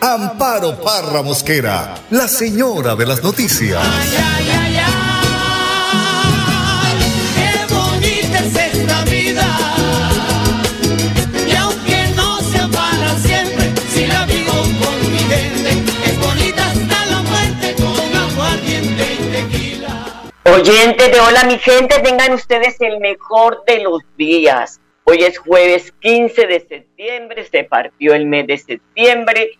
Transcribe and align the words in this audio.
Amparo 0.00 0.76
Parra 0.76 1.22
Mosquera, 1.22 1.94
la 2.10 2.28
señora 2.28 2.94
de 2.94 3.06
las 3.06 3.22
noticias. 3.22 3.82
Qué 7.34 7.74
bonita 7.74 8.38
es 8.38 8.74
esta 8.74 9.04
vida. 9.04 9.46
Y 11.48 11.56
aunque 11.56 12.08
no 12.14 12.38
sea 12.40 12.68
para 12.68 13.16
siempre, 13.18 13.72
si 13.88 14.06
la 14.06 14.26
vivo 14.26 14.52
con 14.52 15.12
mi 15.12 15.18
gente, 15.18 15.70
es 16.04 16.20
bonita 16.20 16.66
hasta 16.66 17.06
la 17.06 17.22
muerte 17.22 17.74
con 17.76 18.16
aguardiente 18.16 19.14
y 19.14 19.30
tequila. 19.32 20.04
Oyentes 20.44 21.10
de 21.10 21.20
Hola 21.20 21.44
mi 21.44 21.58
gente, 21.58 21.98
tengan 22.00 22.34
ustedes 22.34 22.78
el 22.80 23.00
mejor 23.00 23.64
de 23.66 23.80
los 23.80 24.02
días. 24.18 24.78
Hoy 25.04 25.22
es 25.22 25.38
jueves 25.38 25.92
15 26.00 26.46
de 26.46 26.60
septiembre, 26.60 27.48
se 27.50 27.64
partió 27.64 28.12
el 28.12 28.26
mes 28.26 28.46
de 28.46 28.58
septiembre. 28.58 29.58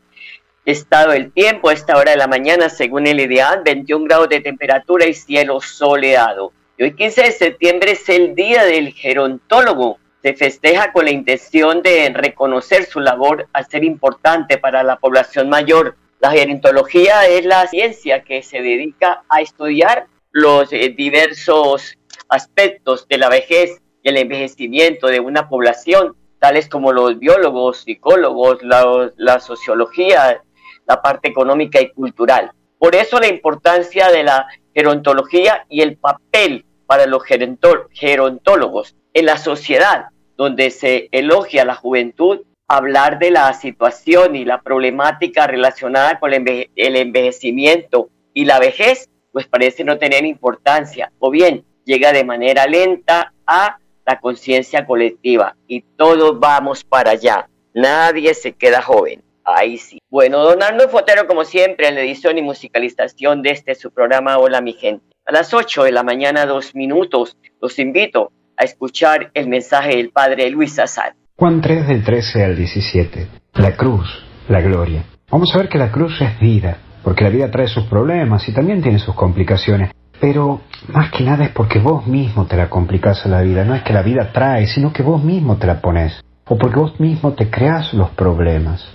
Estado 0.66 1.12
del 1.12 1.30
tiempo 1.30 1.68
a 1.68 1.74
esta 1.74 1.96
hora 1.96 2.10
de 2.10 2.16
la 2.16 2.26
mañana, 2.26 2.68
según 2.68 3.06
el 3.06 3.20
ideal, 3.20 3.62
21 3.64 4.04
grados 4.04 4.28
de 4.28 4.40
temperatura 4.40 5.06
y 5.06 5.14
cielo 5.14 5.60
soleado. 5.60 6.52
Hoy 6.80 6.92
15 6.92 7.22
de 7.22 7.30
septiembre 7.30 7.92
es 7.92 8.08
el 8.08 8.34
Día 8.34 8.64
del 8.64 8.92
Gerontólogo. 8.92 10.00
Se 10.22 10.34
festeja 10.34 10.90
con 10.90 11.04
la 11.04 11.12
intención 11.12 11.82
de 11.82 12.10
reconocer 12.12 12.84
su 12.84 12.98
labor 12.98 13.46
a 13.52 13.62
ser 13.62 13.84
importante 13.84 14.58
para 14.58 14.82
la 14.82 14.96
población 14.96 15.48
mayor. 15.48 15.94
La 16.18 16.32
gerontología 16.32 17.28
es 17.28 17.44
la 17.46 17.68
ciencia 17.68 18.24
que 18.24 18.42
se 18.42 18.60
dedica 18.60 19.22
a 19.28 19.42
estudiar 19.42 20.08
los 20.32 20.72
eh, 20.72 20.88
diversos 20.88 21.96
aspectos 22.28 23.06
de 23.06 23.18
la 23.18 23.28
vejez 23.28 23.80
y 24.02 24.08
el 24.08 24.16
envejecimiento 24.16 25.06
de 25.06 25.20
una 25.20 25.48
población, 25.48 26.16
tales 26.40 26.68
como 26.68 26.92
los 26.92 27.20
biólogos, 27.20 27.82
psicólogos, 27.82 28.58
la 28.64 29.38
sociología, 29.38 30.42
la 30.86 31.02
parte 31.02 31.28
económica 31.28 31.80
y 31.80 31.90
cultural. 31.90 32.52
Por 32.78 32.94
eso 32.94 33.18
la 33.18 33.28
importancia 33.28 34.08
de 34.10 34.24
la 34.24 34.46
gerontología 34.74 35.64
y 35.68 35.80
el 35.80 35.96
papel 35.96 36.64
para 36.86 37.06
los 37.06 37.22
gerontólogos 37.24 38.94
en 39.12 39.26
la 39.26 39.38
sociedad, 39.38 40.06
donde 40.36 40.70
se 40.70 41.08
elogia 41.10 41.64
la 41.64 41.74
juventud, 41.74 42.40
hablar 42.68 43.18
de 43.18 43.30
la 43.30 43.52
situación 43.54 44.36
y 44.36 44.44
la 44.44 44.60
problemática 44.60 45.46
relacionada 45.46 46.18
con 46.18 46.32
el 46.34 46.68
el 46.76 46.96
envejecimiento 46.96 48.10
y 48.34 48.44
la 48.44 48.58
vejez, 48.58 49.08
pues 49.32 49.46
parece 49.46 49.84
no 49.84 49.98
tener 49.98 50.24
importancia, 50.24 51.12
o 51.18 51.30
bien 51.30 51.64
llega 51.84 52.12
de 52.12 52.24
manera 52.24 52.66
lenta 52.66 53.32
a 53.46 53.78
la 54.04 54.20
conciencia 54.20 54.86
colectiva 54.86 55.56
y 55.66 55.80
todos 55.80 56.38
vamos 56.38 56.84
para 56.84 57.12
allá. 57.12 57.48
Nadie 57.72 58.34
se 58.34 58.52
queda 58.52 58.82
joven. 58.82 59.22
Ahí 59.46 59.78
sí. 59.78 59.98
Bueno, 60.10 60.42
don 60.42 60.60
Arnold 60.60 60.90
Fotero, 60.90 61.28
como 61.28 61.44
siempre, 61.44 61.86
en 61.86 61.94
la 61.94 62.00
edición 62.00 62.36
y 62.36 62.42
musicalización 62.42 63.42
de 63.42 63.50
este 63.50 63.76
su 63.76 63.92
programa 63.92 64.38
Hola 64.38 64.60
mi 64.60 64.72
gente. 64.72 65.04
A 65.24 65.30
las 65.30 65.54
8 65.54 65.84
de 65.84 65.92
la 65.92 66.02
mañana, 66.02 66.46
dos 66.46 66.74
minutos, 66.74 67.36
los 67.62 67.78
invito 67.78 68.32
a 68.56 68.64
escuchar 68.64 69.30
el 69.34 69.48
mensaje 69.48 69.98
del 69.98 70.10
padre 70.10 70.50
Luis 70.50 70.76
Azar. 70.80 71.14
Juan 71.36 71.60
3 71.60 71.86
del 71.86 72.02
13 72.02 72.44
al 72.44 72.56
17. 72.56 73.28
La 73.54 73.76
cruz, 73.76 74.08
la 74.48 74.60
gloria. 74.60 75.04
Vamos 75.30 75.54
a 75.54 75.58
ver 75.58 75.68
que 75.68 75.78
la 75.78 75.92
cruz 75.92 76.20
es 76.20 76.40
vida, 76.40 76.78
porque 77.04 77.22
la 77.22 77.30
vida 77.30 77.48
trae 77.48 77.68
sus 77.68 77.84
problemas 77.84 78.48
y 78.48 78.52
también 78.52 78.82
tiene 78.82 78.98
sus 78.98 79.14
complicaciones. 79.14 79.92
Pero 80.20 80.62
más 80.88 81.12
que 81.12 81.22
nada 81.22 81.44
es 81.44 81.50
porque 81.50 81.78
vos 81.78 82.04
mismo 82.08 82.46
te 82.46 82.56
la 82.56 82.68
complicás 82.68 83.24
a 83.26 83.28
la 83.28 83.42
vida. 83.42 83.64
No 83.64 83.76
es 83.76 83.84
que 83.84 83.92
la 83.92 84.02
vida 84.02 84.32
trae, 84.32 84.66
sino 84.66 84.92
que 84.92 85.04
vos 85.04 85.22
mismo 85.22 85.56
te 85.56 85.68
la 85.68 85.80
pones. 85.80 86.20
O 86.48 86.58
porque 86.58 86.80
vos 86.80 86.98
mismo 86.98 87.34
te 87.34 87.48
creás 87.48 87.94
los 87.94 88.10
problemas. 88.10 88.88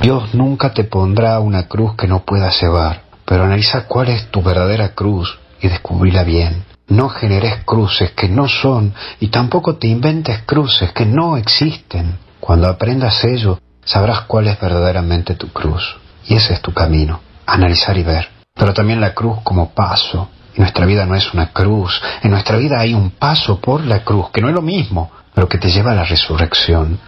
Dios 0.00 0.34
nunca 0.34 0.72
te 0.72 0.84
pondrá 0.84 1.38
una 1.40 1.68
cruz 1.68 1.94
que 1.94 2.06
no 2.06 2.24
puedas 2.24 2.60
llevar, 2.60 3.02
pero 3.24 3.44
analiza 3.44 3.86
cuál 3.86 4.08
es 4.08 4.30
tu 4.30 4.42
verdadera 4.42 4.94
cruz 4.94 5.38
y 5.60 5.68
descubrila 5.68 6.24
bien. 6.24 6.64
No 6.88 7.08
generes 7.08 7.64
cruces 7.64 8.10
que 8.12 8.28
no 8.28 8.48
son 8.48 8.94
y 9.20 9.28
tampoco 9.28 9.76
te 9.76 9.86
inventes 9.86 10.42
cruces 10.44 10.92
que 10.92 11.06
no 11.06 11.36
existen. 11.36 12.18
Cuando 12.40 12.68
aprendas 12.68 13.22
ello, 13.24 13.60
sabrás 13.84 14.22
cuál 14.22 14.48
es 14.48 14.58
verdaderamente 14.60 15.34
tu 15.34 15.52
cruz. 15.52 15.96
Y 16.26 16.34
ese 16.34 16.54
es 16.54 16.62
tu 16.62 16.72
camino, 16.72 17.20
analizar 17.46 17.96
y 17.96 18.02
ver. 18.02 18.28
Pero 18.54 18.74
también 18.74 19.00
la 19.00 19.14
cruz 19.14 19.38
como 19.44 19.70
paso. 19.70 20.30
Y 20.56 20.60
nuestra 20.60 20.84
vida 20.84 21.06
no 21.06 21.14
es 21.14 21.32
una 21.32 21.52
cruz, 21.52 22.02
en 22.22 22.32
nuestra 22.32 22.56
vida 22.56 22.80
hay 22.80 22.92
un 22.92 23.10
paso 23.10 23.60
por 23.60 23.84
la 23.84 24.02
cruz, 24.02 24.30
que 24.30 24.40
no 24.40 24.48
es 24.48 24.54
lo 24.54 24.62
mismo, 24.62 25.10
pero 25.32 25.48
que 25.48 25.58
te 25.58 25.70
lleva 25.70 25.92
a 25.92 25.94
la 25.94 26.04
resurrección 26.04 26.98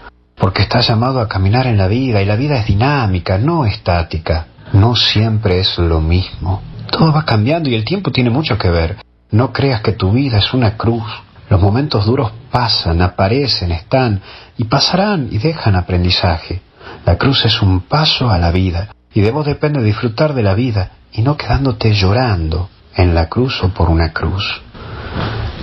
porque 0.42 0.62
estás 0.62 0.88
llamado 0.88 1.20
a 1.20 1.28
caminar 1.28 1.68
en 1.68 1.78
la 1.78 1.86
vida 1.86 2.20
y 2.20 2.24
la 2.24 2.34
vida 2.34 2.58
es 2.58 2.66
dinámica, 2.66 3.38
no 3.38 3.64
estática. 3.64 4.46
No 4.72 4.96
siempre 4.96 5.60
es 5.60 5.78
lo 5.78 6.00
mismo. 6.00 6.60
Todo 6.90 7.12
va 7.12 7.24
cambiando 7.24 7.68
y 7.68 7.76
el 7.76 7.84
tiempo 7.84 8.10
tiene 8.10 8.28
mucho 8.28 8.58
que 8.58 8.68
ver. 8.68 8.96
No 9.30 9.52
creas 9.52 9.82
que 9.82 9.92
tu 9.92 10.10
vida 10.10 10.38
es 10.38 10.52
una 10.52 10.76
cruz. 10.76 11.04
Los 11.48 11.62
momentos 11.62 12.06
duros 12.06 12.32
pasan, 12.50 13.02
aparecen, 13.02 13.70
están 13.70 14.20
y 14.58 14.64
pasarán 14.64 15.28
y 15.30 15.38
dejan 15.38 15.76
aprendizaje. 15.76 16.60
La 17.06 17.16
cruz 17.16 17.44
es 17.44 17.62
un 17.62 17.82
paso 17.82 18.28
a 18.28 18.36
la 18.36 18.50
vida 18.50 18.88
y 19.14 19.20
de 19.20 19.30
vos 19.30 19.46
depende 19.46 19.80
disfrutar 19.80 20.34
de 20.34 20.42
la 20.42 20.54
vida 20.54 20.90
y 21.12 21.22
no 21.22 21.36
quedándote 21.36 21.94
llorando 21.94 22.68
en 22.96 23.14
la 23.14 23.28
cruz 23.28 23.62
o 23.62 23.68
por 23.68 23.88
una 23.88 24.12
cruz. 24.12 24.60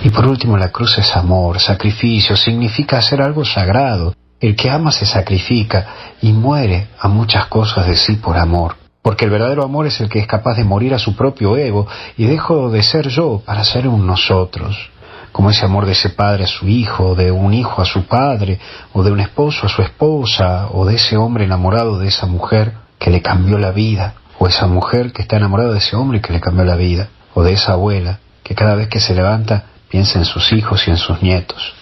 Y 0.02 0.08
por 0.08 0.26
último, 0.26 0.56
la 0.56 0.72
cruz 0.72 0.96
es 0.96 1.14
amor, 1.14 1.60
sacrificio, 1.60 2.34
significa 2.34 2.96
hacer 2.96 3.20
algo 3.20 3.44
sagrado. 3.44 4.14
El 4.40 4.56
que 4.56 4.70
ama 4.70 4.90
se 4.90 5.04
sacrifica 5.04 5.86
y 6.22 6.32
muere 6.32 6.88
a 6.98 7.08
muchas 7.08 7.46
cosas 7.46 7.86
de 7.86 7.96
sí 7.96 8.16
por 8.16 8.38
amor. 8.38 8.76
Porque 9.02 9.26
el 9.26 9.30
verdadero 9.30 9.64
amor 9.64 9.86
es 9.86 10.00
el 10.00 10.08
que 10.08 10.18
es 10.18 10.26
capaz 10.26 10.56
de 10.56 10.64
morir 10.64 10.94
a 10.94 10.98
su 10.98 11.14
propio 11.14 11.56
ego 11.56 11.86
y 12.16 12.24
dejo 12.24 12.70
de 12.70 12.82
ser 12.82 13.08
yo 13.08 13.42
para 13.44 13.64
ser 13.64 13.86
un 13.86 14.06
nosotros. 14.06 14.90
Como 15.32 15.50
ese 15.50 15.64
amor 15.64 15.86
de 15.86 15.92
ese 15.92 16.10
padre 16.10 16.44
a 16.44 16.46
su 16.46 16.66
hijo, 16.68 17.14
de 17.14 17.30
un 17.30 17.54
hijo 17.54 17.82
a 17.82 17.84
su 17.84 18.06
padre, 18.06 18.58
o 18.92 19.02
de 19.02 19.12
un 19.12 19.20
esposo 19.20 19.66
a 19.66 19.68
su 19.68 19.82
esposa, 19.82 20.68
o 20.72 20.84
de 20.86 20.96
ese 20.96 21.16
hombre 21.16 21.44
enamorado 21.44 21.98
de 21.98 22.08
esa 22.08 22.26
mujer 22.26 22.72
que 22.98 23.10
le 23.10 23.22
cambió 23.22 23.58
la 23.58 23.70
vida, 23.70 24.14
o 24.38 24.48
esa 24.48 24.66
mujer 24.66 25.12
que 25.12 25.22
está 25.22 25.36
enamorada 25.36 25.72
de 25.72 25.78
ese 25.78 25.96
hombre 25.96 26.20
que 26.20 26.32
le 26.32 26.40
cambió 26.40 26.64
la 26.64 26.76
vida, 26.76 27.08
o 27.34 27.42
de 27.42 27.52
esa 27.52 27.72
abuela 27.72 28.18
que 28.42 28.54
cada 28.54 28.74
vez 28.74 28.88
que 28.88 29.00
se 29.00 29.14
levanta 29.14 29.66
piensa 29.88 30.18
en 30.18 30.24
sus 30.24 30.52
hijos 30.52 30.88
y 30.88 30.90
en 30.90 30.96
sus 30.96 31.22
nietos. 31.22 31.74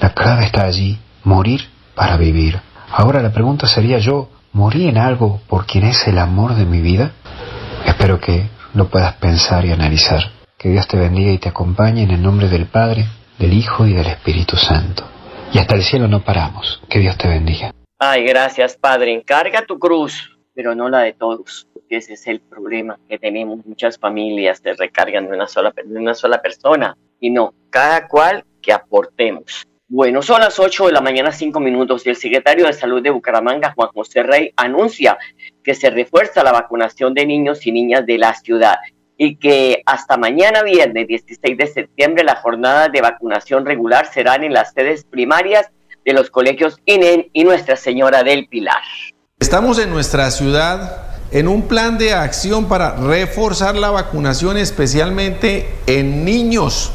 La 0.00 0.14
clave 0.14 0.46
está 0.46 0.64
allí, 0.64 0.98
morir 1.22 1.73
para 1.94 2.16
vivir. 2.16 2.60
Ahora 2.90 3.22
la 3.22 3.32
pregunta 3.32 3.66
sería 3.66 3.98
yo, 3.98 4.28
¿morí 4.52 4.88
en 4.88 4.98
algo 4.98 5.40
por 5.48 5.66
quien 5.66 5.84
es 5.84 6.06
el 6.06 6.18
amor 6.18 6.54
de 6.54 6.64
mi 6.64 6.80
vida? 6.80 7.12
Espero 7.86 8.20
que 8.20 8.48
lo 8.74 8.88
puedas 8.88 9.14
pensar 9.14 9.64
y 9.64 9.72
analizar. 9.72 10.22
Que 10.58 10.70
Dios 10.70 10.88
te 10.88 10.96
bendiga 10.96 11.30
y 11.30 11.38
te 11.38 11.48
acompañe 11.48 12.02
en 12.02 12.10
el 12.10 12.22
nombre 12.22 12.48
del 12.48 12.66
Padre, 12.66 13.06
del 13.38 13.52
Hijo 13.52 13.86
y 13.86 13.92
del 13.92 14.06
Espíritu 14.06 14.56
Santo. 14.56 15.04
Y 15.52 15.58
hasta 15.58 15.74
el 15.74 15.82
cielo 15.82 16.08
no 16.08 16.24
paramos. 16.24 16.82
Que 16.88 16.98
Dios 16.98 17.16
te 17.16 17.28
bendiga. 17.28 17.72
Ay, 17.98 18.24
gracias, 18.24 18.76
Padre. 18.76 19.12
Encarga 19.12 19.64
tu 19.66 19.78
cruz, 19.78 20.36
pero 20.54 20.74
no 20.74 20.88
la 20.88 21.00
de 21.00 21.12
todos. 21.12 21.68
Porque 21.72 21.96
ese 21.96 22.14
es 22.14 22.26
el 22.26 22.40
problema 22.40 22.98
que 23.08 23.18
tenemos. 23.18 23.64
Muchas 23.64 23.98
familias 23.98 24.60
se 24.62 24.72
recargan 24.72 25.28
de 25.28 25.34
una 25.34 25.46
sola, 25.46 25.72
de 25.72 25.98
una 25.98 26.14
sola 26.14 26.42
persona. 26.42 26.96
Y 27.20 27.30
no, 27.30 27.54
cada 27.70 28.08
cual 28.08 28.44
que 28.60 28.72
aportemos. 28.72 29.64
Bueno, 29.86 30.22
son 30.22 30.40
las 30.40 30.58
8 30.58 30.86
de 30.86 30.92
la 30.92 31.02
mañana, 31.02 31.30
5 31.30 31.60
minutos, 31.60 32.06
y 32.06 32.08
el 32.08 32.16
secretario 32.16 32.66
de 32.66 32.72
Salud 32.72 33.02
de 33.02 33.10
Bucaramanga, 33.10 33.74
Juan 33.76 33.90
José 33.94 34.22
Rey, 34.22 34.50
anuncia 34.56 35.18
que 35.62 35.74
se 35.74 35.90
refuerza 35.90 36.42
la 36.42 36.52
vacunación 36.52 37.12
de 37.12 37.26
niños 37.26 37.66
y 37.66 37.72
niñas 37.72 38.06
de 38.06 38.16
la 38.16 38.34
ciudad 38.34 38.76
y 39.16 39.36
que 39.36 39.82
hasta 39.84 40.16
mañana 40.16 40.62
viernes 40.62 41.06
16 41.06 41.58
de 41.58 41.66
septiembre 41.66 42.24
las 42.24 42.40
jornadas 42.40 42.90
de 42.92 43.02
vacunación 43.02 43.64
regular 43.66 44.10
serán 44.12 44.42
en 44.42 44.54
las 44.54 44.72
sedes 44.72 45.04
primarias 45.04 45.70
de 46.04 46.14
los 46.14 46.30
colegios 46.30 46.78
INEN 46.86 47.28
y 47.32 47.44
Nuestra 47.44 47.76
Señora 47.76 48.22
del 48.22 48.48
Pilar. 48.48 48.82
Estamos 49.38 49.78
en 49.78 49.90
nuestra 49.90 50.30
ciudad 50.30 51.14
en 51.30 51.46
un 51.46 51.68
plan 51.68 51.98
de 51.98 52.14
acción 52.14 52.68
para 52.68 52.96
reforzar 52.96 53.76
la 53.76 53.90
vacunación 53.90 54.56
especialmente 54.56 55.68
en 55.86 56.24
niños. 56.24 56.92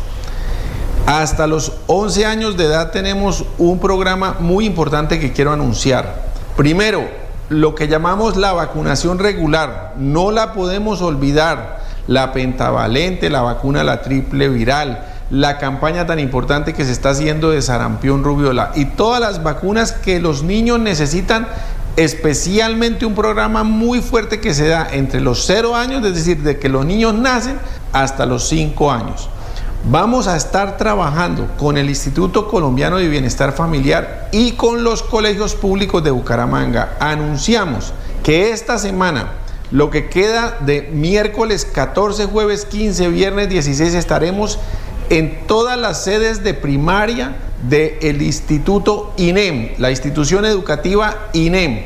Hasta 1.09 1.47
los 1.47 1.71
11 1.87 2.27
años 2.27 2.55
de 2.55 2.65
edad 2.65 2.91
tenemos 2.91 3.43
un 3.57 3.79
programa 3.79 4.35
muy 4.39 4.67
importante 4.67 5.19
que 5.19 5.33
quiero 5.33 5.51
anunciar. 5.51 6.21
Primero, 6.55 7.09
lo 7.49 7.73
que 7.73 7.87
llamamos 7.87 8.37
la 8.37 8.53
vacunación 8.53 9.17
regular. 9.17 9.95
No 9.97 10.29
la 10.29 10.53
podemos 10.53 11.01
olvidar. 11.01 11.79
La 12.05 12.31
pentavalente, 12.31 13.31
la 13.31 13.41
vacuna, 13.41 13.83
la 13.83 14.03
triple 14.03 14.49
viral, 14.49 15.03
la 15.31 15.57
campaña 15.57 16.05
tan 16.05 16.19
importante 16.19 16.75
que 16.75 16.85
se 16.85 16.91
está 16.91 17.09
haciendo 17.09 17.49
de 17.49 17.63
sarampión, 17.63 18.23
rubiola 18.23 18.71
y 18.75 18.85
todas 18.85 19.19
las 19.19 19.41
vacunas 19.41 19.93
que 19.93 20.19
los 20.19 20.43
niños 20.43 20.79
necesitan 20.79 21.47
especialmente 21.95 23.07
un 23.07 23.15
programa 23.15 23.63
muy 23.63 24.01
fuerte 24.01 24.39
que 24.39 24.53
se 24.53 24.67
da 24.67 24.87
entre 24.91 25.21
los 25.21 25.43
0 25.47 25.75
años, 25.75 26.05
es 26.05 26.13
decir, 26.13 26.43
de 26.43 26.59
que 26.59 26.69
los 26.69 26.85
niños 26.85 27.15
nacen 27.15 27.57
hasta 27.93 28.27
los 28.27 28.47
5 28.47 28.91
años. 28.91 29.27
Vamos 29.85 30.27
a 30.27 30.35
estar 30.35 30.77
trabajando 30.77 31.47
con 31.57 31.77
el 31.77 31.89
Instituto 31.89 32.49
Colombiano 32.49 32.97
de 32.97 33.07
Bienestar 33.07 33.53
Familiar 33.53 34.27
y 34.33 34.51
con 34.51 34.83
los 34.83 35.01
colegios 35.01 35.55
públicos 35.55 36.03
de 36.03 36.11
Bucaramanga. 36.11 36.97
Anunciamos 36.99 37.93
que 38.21 38.51
esta 38.51 38.77
semana, 38.77 39.31
lo 39.71 39.89
que 39.89 40.09
queda 40.09 40.57
de 40.59 40.89
miércoles 40.93 41.65
14, 41.65 42.25
jueves 42.25 42.65
15, 42.65 43.07
viernes 43.07 43.49
16, 43.49 43.93
estaremos 43.93 44.59
en 45.09 45.47
todas 45.47 45.79
las 45.79 46.03
sedes 46.03 46.43
de 46.43 46.53
primaria 46.53 47.37
del 47.63 48.21
Instituto 48.21 49.13
INEM, 49.15 49.71
la 49.77 49.91
institución 49.91 50.43
educativa 50.43 51.29
INEM, 51.31 51.85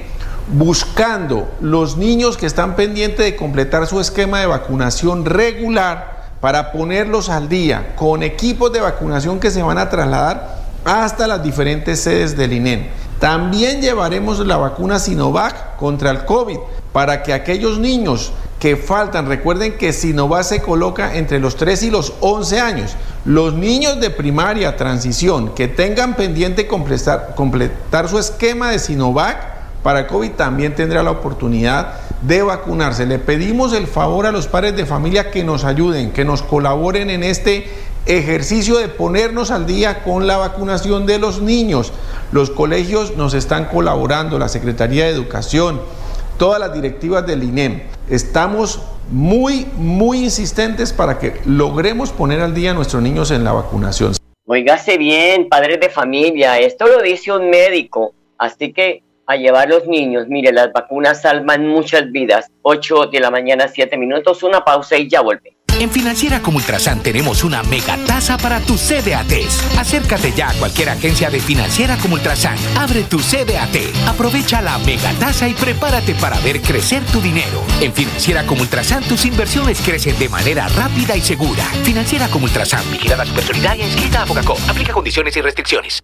buscando 0.52 1.50
los 1.62 1.96
niños 1.96 2.38
que 2.38 2.48
están 2.48 2.76
pendientes 2.76 3.24
de 3.24 3.36
completar 3.36 3.86
su 3.86 4.00
esquema 4.00 4.40
de 4.40 4.48
vacunación 4.48 5.26
regular 5.26 6.13
para 6.44 6.74
ponerlos 6.74 7.30
al 7.30 7.48
día 7.48 7.94
con 7.96 8.22
equipos 8.22 8.74
de 8.74 8.82
vacunación 8.82 9.40
que 9.40 9.50
se 9.50 9.64
van 9.64 9.78
a 9.78 9.90
trasladar 9.90 10.58
hasta 10.84 11.26
las 11.26 11.42
diferentes 11.42 12.02
sedes 12.02 12.36
del 12.36 12.52
INEM. 12.52 12.88
También 13.18 13.80
llevaremos 13.80 14.40
la 14.40 14.58
vacuna 14.58 15.00
Sinovac 15.00 15.78
contra 15.78 16.12
el 16.12 16.26
COVID 16.26 16.58
para 16.92 17.24
que 17.24 17.32
aquellos 17.32 17.80
niños 17.80 18.34
que 18.60 18.76
faltan, 18.76 19.28
recuerden 19.28 19.78
que 19.78 19.94
Sinovac 19.94 20.44
se 20.44 20.62
coloca 20.62 21.16
entre 21.16 21.40
los 21.40 21.56
3 21.56 21.84
y 21.84 21.90
los 21.92 22.12
11 22.20 22.60
años. 22.60 22.98
Los 23.24 23.54
niños 23.54 24.02
de 24.02 24.10
primaria 24.10 24.76
transición 24.76 25.56
que 25.56 25.70
tengan 25.70 26.18
pendiente 26.18 26.68
completar, 26.68 27.36
completar 27.36 28.10
su 28.10 28.20
esquema 28.20 28.70
de 28.70 28.80
Sinovac 28.80 29.54
para 29.82 30.08
COVID 30.08 30.32
también 30.32 30.76
tendrá 30.76 31.04
la 31.04 31.12
oportunidad 31.12 31.94
de 32.28 32.42
vacunarse. 32.42 33.06
Le 33.06 33.20
pedimos 33.20 33.74
el 33.74 33.88
favor 33.88 34.26
a 34.26 34.32
los 34.32 34.48
padres 34.48 34.76
de 34.76 34.86
familia 34.86 35.32
que 35.32 35.44
nos 35.44 35.64
ayuden, 35.64 36.12
que 36.12 36.26
nos 36.26 36.42
colaboren 36.42 37.10
en 37.10 37.24
este 37.24 37.68
ejercicio 38.06 38.78
de 38.78 38.90
ponernos 38.90 39.52
al 39.52 39.66
día 39.66 40.04
con 40.04 40.28
la 40.28 40.38
vacunación 40.38 41.06
de 41.06 41.20
los 41.20 41.42
niños. 41.42 41.94
Los 42.32 42.50
colegios 42.50 43.16
nos 43.16 43.34
están 43.34 43.66
colaborando, 43.66 44.40
la 44.40 44.50
Secretaría 44.50 45.06
de 45.06 45.12
Educación, 45.12 45.82
todas 46.38 46.60
las 46.60 46.74
directivas 46.74 47.26
del 47.26 47.44
INEM. 47.44 47.84
Estamos 48.10 48.82
muy, 49.12 49.68
muy 49.76 50.20
insistentes 50.20 50.94
para 50.94 51.20
que 51.20 51.40
logremos 51.46 52.12
poner 52.12 52.42
al 52.42 52.54
día 52.54 52.72
a 52.72 52.74
nuestros 52.74 53.02
niños 53.02 53.32
en 53.32 53.44
la 53.44 53.54
vacunación. 53.54 54.14
Oígase 54.46 54.98
bien, 54.98 55.48
padres 55.48 55.80
de 55.80 55.90
familia, 55.90 56.60
esto 56.60 56.86
lo 56.88 57.02
dice 57.02 57.32
un 57.32 57.50
médico, 57.50 58.14
así 58.38 58.74
que 58.74 59.04
a 59.28 59.36
llevar 59.36 59.70
los 59.70 59.88
niños. 59.88 60.28
Mire, 60.28 60.52
las 60.52 60.72
vacunas 60.72 61.22
salvan 61.22 61.68
muchas 61.68 62.12
vidas. 62.12 62.52
8 62.62 63.08
de 63.08 63.20
la 63.20 63.32
mañana, 63.32 63.68
7 63.68 63.98
minutos, 63.98 64.44
una 64.44 64.64
pausa 64.64 64.98
y 64.98 65.10
ya 65.10 65.22
vuelve. 65.22 65.56
En 65.80 65.90
Financiera 65.90 66.40
como 66.42 66.58
Ultrasan 66.58 67.02
tenemos 67.02 67.44
una 67.44 67.64
mega 67.64 67.98
tasa 68.06 68.38
para 68.38 68.60
tus 68.60 68.80
CDATs. 68.80 69.78
Acércate 69.78 70.32
ya 70.32 70.50
a 70.50 70.54
cualquier 70.54 70.90
agencia 70.90 71.30
de 71.30 71.40
Financiera 71.40 71.98
como 71.98 72.14
Ultrasan. 72.16 72.58
Abre 72.78 73.04
tu 73.04 73.20
CDAT, 73.20 74.08
aprovecha 74.08 74.62
la 74.62 74.78
mega 74.80 75.12
tasa 75.20 75.48
y 75.48 75.54
prepárate 75.54 76.16
para 76.16 76.40
ver 76.40 76.62
crecer 76.62 77.04
tu 77.12 77.20
dinero. 77.22 77.64
En 77.82 77.92
Financiera 77.92 78.46
como 78.46 78.62
Ultrasan 78.62 79.04
tus 79.04 79.26
inversiones 79.26 79.82
crecen 79.82 80.18
de 80.20 80.30
manera 80.30 80.68
rápida 80.70 81.18
y 81.18 81.22
segura. 81.22 81.64
Financiera 81.84 82.28
como 82.28 82.46
Ultrasan, 82.46 82.84
vigilada 82.92 83.26
su 83.26 83.34
personalidad 83.34 83.76
y 83.76 83.82
inscrita 83.82 84.24
a. 84.24 84.26
Aplica 84.70 84.94
condiciones 84.94 85.36
y 85.36 85.42
restricciones. 85.42 86.04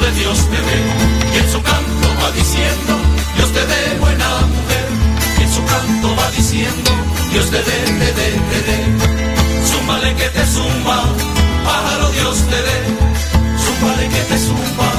de 0.00 0.10
Dios 0.12 0.38
te 0.50 0.60
ve 0.66 0.78
y 1.34 1.38
en 1.38 1.52
su 1.52 1.62
canto 1.62 2.08
va 2.22 2.30
diciendo 2.32 3.18
Dios 3.38 3.52
te 3.52 3.64
dé 3.66 3.98
buena 4.00 4.28
mujer, 4.52 4.86
y 5.38 5.42
en 5.44 5.52
su 5.52 5.64
canto 5.64 6.16
va 6.16 6.28
diciendo, 6.32 6.90
Dios 7.30 7.50
te 7.50 7.58
dé, 7.58 7.78
te 8.00 8.12
dé, 8.18 8.28
te 8.50 8.60
dé, 8.68 8.78
súmale 9.70 10.12
que 10.16 10.28
te 10.30 10.44
suma, 10.44 10.98
pájaro 11.64 12.10
Dios 12.10 12.36
te 12.50 12.60
dé, 12.68 12.78
súmale 13.64 14.08
que 14.08 14.22
te 14.30 14.38
suma, 14.38 14.90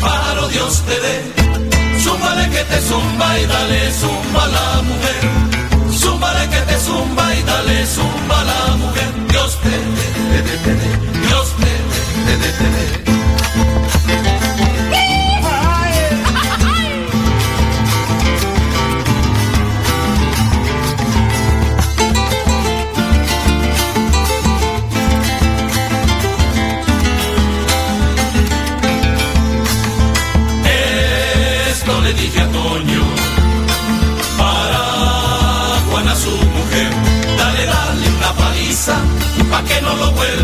pájaro 0.00 0.46
Dios 0.48 0.82
te 0.86 0.96
dé, 1.06 2.00
súmale 2.04 2.50
que 2.50 2.62
te 2.70 2.80
zumba 2.82 3.38
y 3.40 3.46
dale 3.46 3.92
zumba 4.00 4.44
a 4.44 4.48
la 4.48 4.82
mujer, 4.82 5.22
súmale 5.90 6.48
que 6.50 6.60
te 6.60 6.78
zumba 6.78 7.34
y 7.34 7.42
dale 7.42 7.86
zumba 7.86 8.40
a 8.40 8.44
la 8.44 8.76
mujer, 8.76 9.10
Dios 9.28 9.58
te 9.60 9.70
dé, 9.70 10.06
te 10.30 10.38
dé, 10.46 10.56
te 10.64 10.74
dé, 10.80 10.90
Dios 11.26 11.46
te 11.58 11.72
dé, 11.90 12.36
te 12.36 12.36
dé, 12.38 12.52
te 12.58 12.68
dé. 12.76 14.21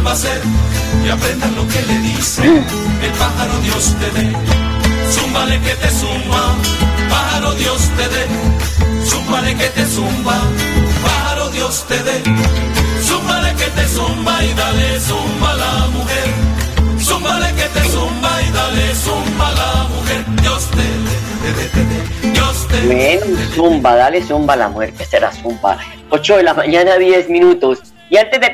Vuelva 0.09 0.11
a 0.11 0.12
hacer 0.12 0.41
y 1.05 1.09
aprendan 1.09 1.55
lo 1.55 1.67
que 1.69 1.83
le 1.83 1.99
dice 1.99 2.43
el 2.43 3.12
pájaro 3.12 3.59
Dios 3.62 3.95
te 4.00 4.21
dé. 4.21 4.33
Zúmbale 5.11 5.61
que 5.61 5.75
te 5.75 5.91
zumba, 5.91 6.57
pájaro 7.11 7.53
Dios 7.55 7.81
te 7.97 8.09
dé. 8.09 8.27
Zúmbale 9.05 9.57
que 9.57 9.69
te 9.69 9.87
zumba, 9.87 10.37
pájaro 11.03 11.50
Dios 11.50 11.85
te 11.88 12.03
dé. 12.03 12.23
Zúmbale 13.03 13.55
que 13.55 13.65
te 13.71 13.88
zumba 13.88 14.45
y 14.45 14.55
dale 14.55 15.00
zumba 15.00 15.50
a 15.53 15.57
la 15.57 15.87
mujer. 15.88 16.29
Zúmbale 17.00 17.49
que 17.55 17.69
te 17.69 17.88
zumba 17.88 18.31
y 18.43 18.53
dale 18.53 18.95
zumba 18.95 19.49
a 19.49 19.53
la 19.53 19.88
mujer. 19.95 20.25
Dios 20.43 20.69
te 20.71 20.87
dé, 21.55 21.69
te 21.73 21.85
dé. 21.85 22.33
Dios 22.33 22.69
te 22.69 22.81
dé. 22.81 23.21
zumba, 23.55 23.95
dale 23.95 24.23
zumba 24.23 24.55
a 24.55 24.57
la 24.57 24.69
mujer, 24.69 24.93
que 24.93 25.05
será 25.05 25.33
zumba. 25.33 25.79
8 26.11 26.37
de 26.37 26.43
la 26.43 26.55
mañana, 26.55 26.97
10 26.97 27.29
minutos. 27.31 27.81
Y 28.11 28.17
antes 28.17 28.41
de 28.41 28.47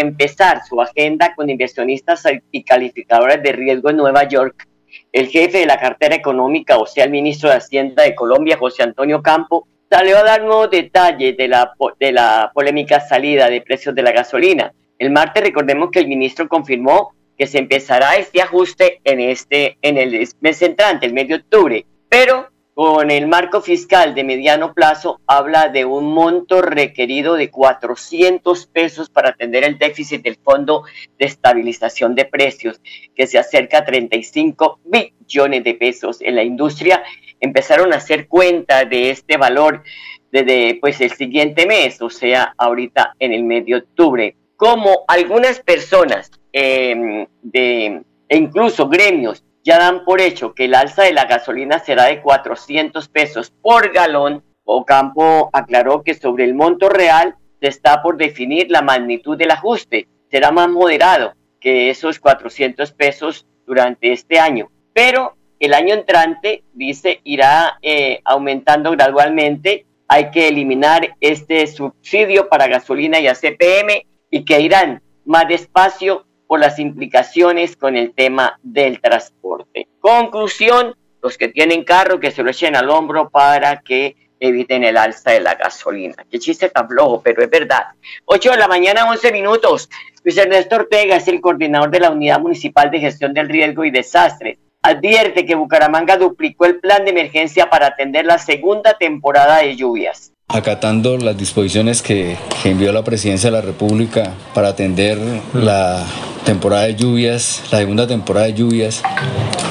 empezar, 0.00 0.62
su, 0.66 0.80
agenda 0.80 1.34
con 1.36 1.48
inversionistas 1.48 2.24
y 2.50 2.64
calificadores 2.64 3.42
de 3.42 3.52
riesgo 3.52 3.90
en 3.90 3.96
Nueva 3.96 4.24
York, 4.24 4.66
el 5.12 5.28
jefe 5.28 5.58
de 5.58 5.66
la 5.66 5.78
cartera 5.78 6.16
económica, 6.16 6.78
o 6.78 6.86
sea, 6.86 7.04
el 7.04 7.10
ministro 7.10 7.48
de 7.48 7.56
Hacienda 7.56 8.02
de 8.02 8.14
Colombia, 8.14 8.56
José 8.58 8.82
Antonio 8.82 9.22
Campo, 9.22 9.68
salió 9.88 10.18
a 10.18 10.24
dar 10.24 10.42
nuevos 10.42 10.70
detalles 10.70 11.36
de 11.36 11.46
la, 11.46 11.72
de 12.00 12.12
la 12.12 12.50
polémica 12.52 13.00
salida 13.00 13.48
de 13.48 13.60
precios 13.60 13.94
de 13.94 14.02
la 14.02 14.10
gasolina. 14.10 14.72
El 14.98 15.10
martes 15.10 15.42
recordemos 15.42 15.90
que 15.90 16.00
el 16.00 16.08
ministro 16.08 16.48
confirmó 16.48 17.14
que 17.38 17.46
se 17.46 17.58
empezará 17.58 18.16
este 18.16 18.42
ajuste 18.42 19.00
en, 19.04 19.20
este, 19.20 19.78
en 19.82 19.98
el 19.98 20.28
mes 20.40 20.62
entrante, 20.62 21.06
el 21.06 21.12
mes 21.12 21.28
de 21.28 21.34
octubre, 21.36 21.86
pero 22.08 22.48
con 22.74 23.12
el 23.12 23.28
marco 23.28 23.62
fiscal 23.62 24.16
de 24.16 24.24
mediano 24.24 24.74
plazo 24.74 25.20
habla 25.28 25.68
de 25.68 25.84
un 25.84 26.12
monto 26.12 26.60
requerido 26.60 27.34
de 27.34 27.48
400 27.48 28.66
pesos 28.66 29.08
para 29.08 29.30
atender 29.30 29.62
el 29.62 29.78
déficit 29.78 30.22
del 30.22 30.36
Fondo 30.36 30.82
de 31.16 31.26
Estabilización 31.26 32.16
de 32.16 32.24
Precios, 32.24 32.80
que 33.14 33.28
se 33.28 33.38
acerca 33.38 33.78
a 33.78 33.84
35 33.84 34.80
billones 34.84 35.62
de 35.62 35.74
pesos. 35.74 36.20
En 36.20 36.34
la 36.34 36.42
industria 36.42 37.04
empezaron 37.38 37.92
a 37.92 37.98
hacer 37.98 38.26
cuenta 38.26 38.84
de 38.84 39.10
este 39.10 39.36
valor 39.36 39.84
desde 40.32 40.76
pues 40.80 41.00
el 41.00 41.12
siguiente 41.12 41.66
mes, 41.66 42.02
o 42.02 42.10
sea, 42.10 42.54
ahorita 42.58 43.14
en 43.20 43.32
el 43.32 43.44
mes 43.44 43.66
de 43.66 43.76
octubre. 43.76 44.34
Como 44.56 45.04
algunas 45.06 45.60
personas 45.60 46.28
eh, 46.52 47.28
de, 47.40 48.02
e 48.28 48.36
incluso 48.36 48.88
gremios 48.88 49.44
ya 49.64 49.78
dan 49.78 50.04
por 50.04 50.20
hecho 50.20 50.54
que 50.54 50.66
el 50.66 50.74
alza 50.74 51.02
de 51.02 51.14
la 51.14 51.24
gasolina 51.24 51.78
será 51.78 52.04
de 52.04 52.20
400 52.20 53.08
pesos 53.08 53.50
por 53.62 53.92
galón. 53.92 54.44
Ocampo 54.64 55.50
aclaró 55.52 56.02
que 56.02 56.14
sobre 56.14 56.44
el 56.44 56.54
monto 56.54 56.90
real 56.90 57.36
se 57.60 57.68
está 57.68 58.02
por 58.02 58.18
definir 58.18 58.70
la 58.70 58.82
magnitud 58.82 59.38
del 59.38 59.50
ajuste. 59.50 60.06
Será 60.30 60.50
más 60.50 60.68
moderado 60.68 61.32
que 61.60 61.88
esos 61.88 62.20
400 62.20 62.92
pesos 62.92 63.46
durante 63.66 64.12
este 64.12 64.38
año. 64.38 64.70
Pero 64.92 65.34
el 65.58 65.72
año 65.72 65.94
entrante, 65.94 66.62
dice, 66.74 67.20
irá 67.24 67.78
eh, 67.80 68.20
aumentando 68.24 68.90
gradualmente. 68.90 69.86
Hay 70.08 70.30
que 70.30 70.48
eliminar 70.48 71.16
este 71.20 71.66
subsidio 71.66 72.50
para 72.50 72.68
gasolina 72.68 73.18
y 73.18 73.28
ACPM 73.28 74.06
y 74.30 74.44
que 74.44 74.60
irán 74.60 75.02
más 75.24 75.48
despacio 75.48 76.26
las 76.56 76.78
implicaciones 76.78 77.76
con 77.76 77.96
el 77.96 78.12
tema 78.12 78.58
del 78.62 79.00
transporte. 79.00 79.88
Conclusión, 80.00 80.94
los 81.22 81.38
que 81.38 81.48
tienen 81.48 81.84
carro 81.84 82.20
que 82.20 82.30
se 82.30 82.42
lo 82.42 82.50
echen 82.50 82.76
al 82.76 82.90
hombro 82.90 83.30
para 83.30 83.80
que 83.80 84.16
eviten 84.40 84.84
el 84.84 84.96
alza 84.96 85.30
de 85.30 85.40
la 85.40 85.54
gasolina. 85.54 86.26
Qué 86.30 86.38
chiste 86.38 86.68
tan 86.68 86.88
flojo, 86.88 87.22
pero 87.22 87.42
es 87.42 87.50
verdad. 87.50 87.84
8 88.26 88.50
de 88.50 88.56
la 88.56 88.68
mañana, 88.68 89.08
11 89.08 89.32
minutos. 89.32 89.88
Luis 90.22 90.36
Ernesto 90.36 90.76
Ortega 90.76 91.16
es 91.16 91.28
el 91.28 91.40
coordinador 91.40 91.90
de 91.90 92.00
la 92.00 92.10
Unidad 92.10 92.40
Municipal 92.40 92.90
de 92.90 93.00
Gestión 93.00 93.32
del 93.32 93.48
Riesgo 93.48 93.84
y 93.84 93.90
Desastres. 93.90 94.58
Advierte 94.82 95.46
que 95.46 95.54
Bucaramanga 95.54 96.18
duplicó 96.18 96.66
el 96.66 96.78
plan 96.78 97.04
de 97.04 97.12
emergencia 97.12 97.70
para 97.70 97.86
atender 97.86 98.26
la 98.26 98.38
segunda 98.38 98.98
temporada 98.98 99.58
de 99.58 99.76
lluvias 99.76 100.34
acatando 100.48 101.16
las 101.16 101.36
disposiciones 101.36 102.02
que, 102.02 102.36
envió 102.64 102.92
la 102.92 103.04
Presidencia 103.04 103.50
de 103.50 103.56
la 103.56 103.62
República 103.62 104.34
para 104.54 104.68
atender 104.68 105.18
la 105.52 106.06
temporada 106.44 106.84
de 106.84 106.94
lluvias, 106.94 107.62
la 107.70 107.78
segunda 107.78 108.06
temporada 108.06 108.46
de 108.46 108.54
lluvias, 108.54 109.02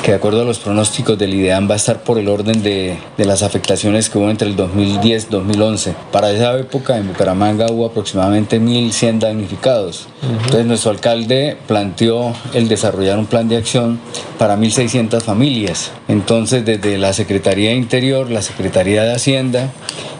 que 0.04 0.12
de 0.12 0.18
acuerdo 0.18 0.42
a 0.42 0.46
los 0.46 0.60
pronósticos 0.60 1.18
del 1.18 1.34
IDEAM 1.34 1.70
va 1.70 1.76
a 1.76 1.78
estar 1.78 2.04
por 2.04 2.20
el 2.20 2.28
orden 2.28 2.62
de, 2.62 2.98
de 3.18 3.26
las 3.26 3.42
afectaciones 3.42 4.10
que 4.10 4.18
hubo 4.18 4.30
entre 4.30 4.50
el 4.50 4.58
2010 4.58 5.24
y 5.24 5.32
2011. 5.32 5.96
Para 6.12 6.30
esa 6.30 6.58
época 6.58 6.98
en 6.98 7.08
Bucaramanga 7.08 7.68
hubo 7.72 7.86
aproximadamente 7.86 8.60
1.100 8.60 9.20
damnificados. 9.20 10.08
Entonces 10.22 10.66
nuestro 10.66 10.92
alcalde 10.92 11.58
planteó 11.68 12.34
el 12.54 12.68
desarrollar 12.68 13.18
un 13.18 13.28
plan 13.28 13.48
de 13.48 13.56
acción 13.56 13.98
para 14.38 14.58
1.600 14.58 15.22
familias. 15.22 15.92
Entonces 16.10 16.66
desde 16.66 16.98
la 16.98 17.14
Secretaría 17.14 17.70
de 17.70 17.78
Interior, 17.78 18.30
la 18.30 18.42
Secretaría 18.42 19.04
de 19.04 19.14
Hacienda 19.14 19.72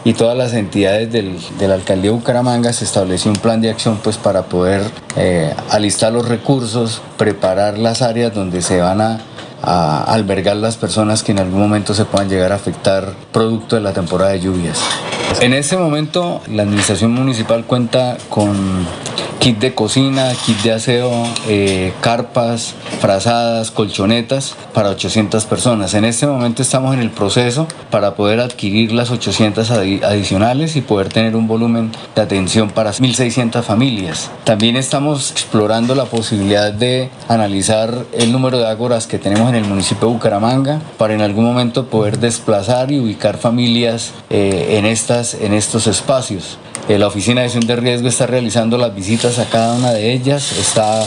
y 0.02 0.14
todas 0.14 0.36
las 0.36 0.54
entidades 0.54 1.12
del, 1.12 1.36
de 1.58 1.68
la 1.68 1.74
alcaldía 1.74 2.10
de 2.10 2.16
Bucaramanga 2.16 2.72
se 2.72 2.86
estableció 2.86 3.30
un 3.30 3.36
plan 3.36 3.60
de 3.60 3.68
acción 3.68 3.98
pues 4.02 4.16
para 4.16 4.44
poder 4.44 4.80
eh, 5.16 5.52
alistar 5.68 6.10
los 6.10 6.26
recursos, 6.26 7.02
preparar 7.18 7.78
las 7.78 8.00
áreas 8.00 8.32
donde 8.32 8.62
se 8.62 8.80
van 8.80 9.02
a, 9.02 9.20
a, 9.66 10.04
albergar 10.04 10.56
las 10.56 10.76
personas 10.76 11.22
que 11.22 11.32
en 11.32 11.38
algún 11.38 11.60
momento 11.60 11.94
se 11.94 12.04
puedan 12.04 12.28
llegar 12.28 12.52
a 12.52 12.56
afectar 12.56 13.12
producto 13.32 13.76
de 13.76 13.82
la 13.82 13.92
temporada 13.92 14.32
de 14.32 14.40
lluvias. 14.40 14.78
En 15.40 15.52
este 15.54 15.76
momento 15.76 16.42
la 16.48 16.62
administración 16.62 17.12
municipal 17.12 17.64
cuenta 17.64 18.16
con 18.28 18.86
kit 19.44 19.58
de 19.58 19.74
cocina, 19.74 20.32
kit 20.46 20.56
de 20.62 20.72
aseo, 20.72 21.10
eh, 21.48 21.92
carpas, 22.00 22.74
frazadas, 23.02 23.70
colchonetas 23.70 24.54
para 24.72 24.88
800 24.88 25.44
personas. 25.44 25.92
En 25.92 26.06
este 26.06 26.26
momento 26.26 26.62
estamos 26.62 26.94
en 26.94 27.00
el 27.00 27.10
proceso 27.10 27.68
para 27.90 28.14
poder 28.14 28.40
adquirir 28.40 28.92
las 28.92 29.10
800 29.10 29.70
adicionales 29.70 30.76
y 30.76 30.80
poder 30.80 31.10
tener 31.10 31.36
un 31.36 31.46
volumen 31.46 31.92
de 32.14 32.22
atención 32.22 32.70
para 32.70 32.90
1.600 32.90 33.62
familias. 33.62 34.30
También 34.44 34.76
estamos 34.76 35.30
explorando 35.30 35.94
la 35.94 36.06
posibilidad 36.06 36.72
de 36.72 37.10
analizar 37.28 37.94
el 38.14 38.32
número 38.32 38.56
de 38.56 38.66
ágoras 38.66 39.06
que 39.06 39.18
tenemos 39.18 39.50
en 39.50 39.56
el 39.56 39.64
municipio 39.64 40.08
de 40.08 40.14
Bucaramanga 40.14 40.80
para 40.96 41.12
en 41.12 41.20
algún 41.20 41.44
momento 41.44 41.88
poder 41.88 42.18
desplazar 42.18 42.90
y 42.90 42.98
ubicar 42.98 43.36
familias 43.36 44.14
eh, 44.30 44.78
en, 44.78 44.86
estas, 44.86 45.34
en 45.34 45.52
estos 45.52 45.86
espacios. 45.86 46.56
Eh, 46.86 46.98
la 46.98 47.06
Oficina 47.06 47.40
de 47.40 47.48
Gestión 47.48 47.66
de 47.66 47.76
Riesgo 47.76 48.08
está 48.08 48.26
realizando 48.26 48.76
las 48.76 48.94
visitas 48.94 49.38
a 49.38 49.46
cada 49.46 49.74
una 49.74 49.92
de 49.92 50.12
ellas, 50.12 50.52
está 50.52 51.06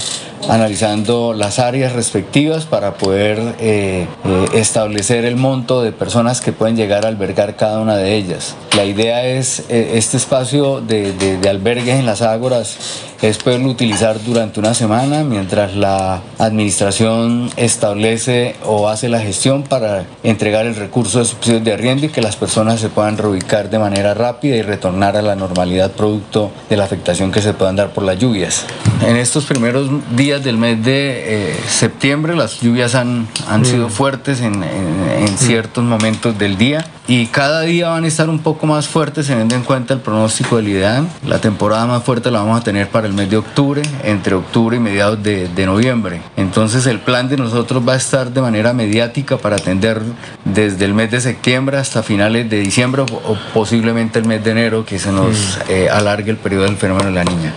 analizando 0.49 1.33
las 1.33 1.59
áreas 1.59 1.93
respectivas 1.93 2.65
para 2.65 2.95
poder 2.95 3.39
eh, 3.59 4.07
eh, 4.25 4.45
establecer 4.53 5.25
el 5.25 5.35
monto 5.35 5.81
de 5.81 5.91
personas 5.91 6.41
que 6.41 6.51
pueden 6.51 6.75
llegar 6.75 7.05
a 7.05 7.09
albergar 7.09 7.55
cada 7.55 7.79
una 7.79 7.97
de 7.97 8.15
ellas. 8.15 8.55
La 8.75 8.85
idea 8.85 9.25
es 9.25 9.63
este 9.69 10.17
espacio 10.17 10.81
de, 10.81 11.13
de 11.13 11.49
albergues 11.49 11.95
en 11.95 12.05
las 12.05 12.21
ágoras 12.21 12.77
es 13.21 13.37
poderlo 13.37 13.69
utilizar 13.69 14.23
durante 14.23 14.59
una 14.59 14.73
semana 14.73 15.23
mientras 15.23 15.75
la 15.75 16.21
administración 16.37 17.49
establece 17.57 18.55
o 18.63 18.89
hace 18.89 19.09
la 19.09 19.19
gestión 19.19 19.63
para 19.63 20.05
entregar 20.23 20.65
el 20.65 20.75
recurso 20.75 21.19
de 21.19 21.25
subsidios 21.25 21.63
de 21.63 21.73
arriendo 21.73 22.05
y 22.05 22.09
que 22.09 22.21
las 22.21 22.35
personas 22.35 22.79
se 22.79 22.89
puedan 22.89 23.17
reubicar 23.17 23.69
de 23.69 23.79
manera 23.79 24.13
rápida 24.13 24.55
y 24.55 24.61
retornar 24.61 25.17
a 25.17 25.21
la 25.21 25.35
normalidad 25.35 25.91
producto 25.91 26.51
de 26.69 26.77
la 26.77 26.83
afectación 26.83 27.31
que 27.31 27.41
se 27.41 27.53
puedan 27.53 27.75
dar 27.75 27.89
por 27.89 28.03
las 28.03 28.19
lluvias. 28.19 28.65
En 29.05 29.15
estos 29.15 29.45
primeros 29.45 29.89
días 30.15 30.26
del 30.27 30.57
mes 30.57 30.83
de 30.83 31.51
eh, 31.51 31.55
septiembre 31.67 32.35
las 32.35 32.59
lluvias 32.59 32.95
han, 32.95 33.27
han 33.47 33.65
sido 33.65 33.87
mm. 33.87 33.91
fuertes 33.91 34.41
en, 34.41 34.55
en, 34.63 35.09
en 35.19 35.37
ciertos 35.37 35.83
momentos 35.83 36.37
del 36.37 36.57
día 36.57 36.85
y 37.07 37.27
cada 37.27 37.61
día 37.61 37.89
van 37.89 38.03
a 38.03 38.07
estar 38.07 38.29
un 38.29 38.39
poco 38.39 38.67
más 38.67 38.87
fuertes 38.87 39.27
teniendo 39.27 39.55
en 39.55 39.63
cuenta 39.63 39.93
el 39.93 40.01
pronóstico 40.01 40.57
del 40.57 40.67
IDEAM. 40.67 41.07
La 41.25 41.39
temporada 41.39 41.85
más 41.85 42.03
fuerte 42.03 42.29
la 42.29 42.39
vamos 42.39 42.59
a 42.59 42.63
tener 42.63 42.89
para 42.89 43.07
el 43.07 43.13
mes 43.13 43.29
de 43.29 43.37
octubre, 43.37 43.81
entre 44.03 44.35
octubre 44.35 44.75
y 44.75 44.79
mediados 44.79 45.23
de, 45.23 45.47
de, 45.47 45.65
noviembre. 45.65 46.21
Entonces 46.35 46.85
el 46.85 46.99
plan 46.99 47.29
de 47.29 47.37
nosotros 47.37 47.87
va 47.87 47.93
a 47.93 47.97
estar 47.97 48.31
de 48.31 48.41
manera 48.41 48.73
mediática 48.73 49.37
para 49.37 49.55
atender 49.55 50.01
desde 50.43 50.83
el 50.83 50.93
mes 50.93 51.09
de 51.09 51.21
septiembre 51.21 51.77
hasta 51.77 52.03
finales 52.03 52.49
de 52.49 52.59
diciembre 52.59 53.03
o 53.03 53.37
posiblemente 53.53 54.19
el 54.19 54.25
mes 54.25 54.43
de 54.43 54.51
enero 54.51 54.85
que 54.85 54.99
se 54.99 55.11
nos 55.11 55.59
eh, 55.69 55.89
alargue 55.89 56.31
el 56.31 56.37
periodo 56.37 56.63
del 56.63 56.75
fenómeno 56.75 57.09
de 57.09 57.15
la 57.15 57.23
niña. 57.23 57.53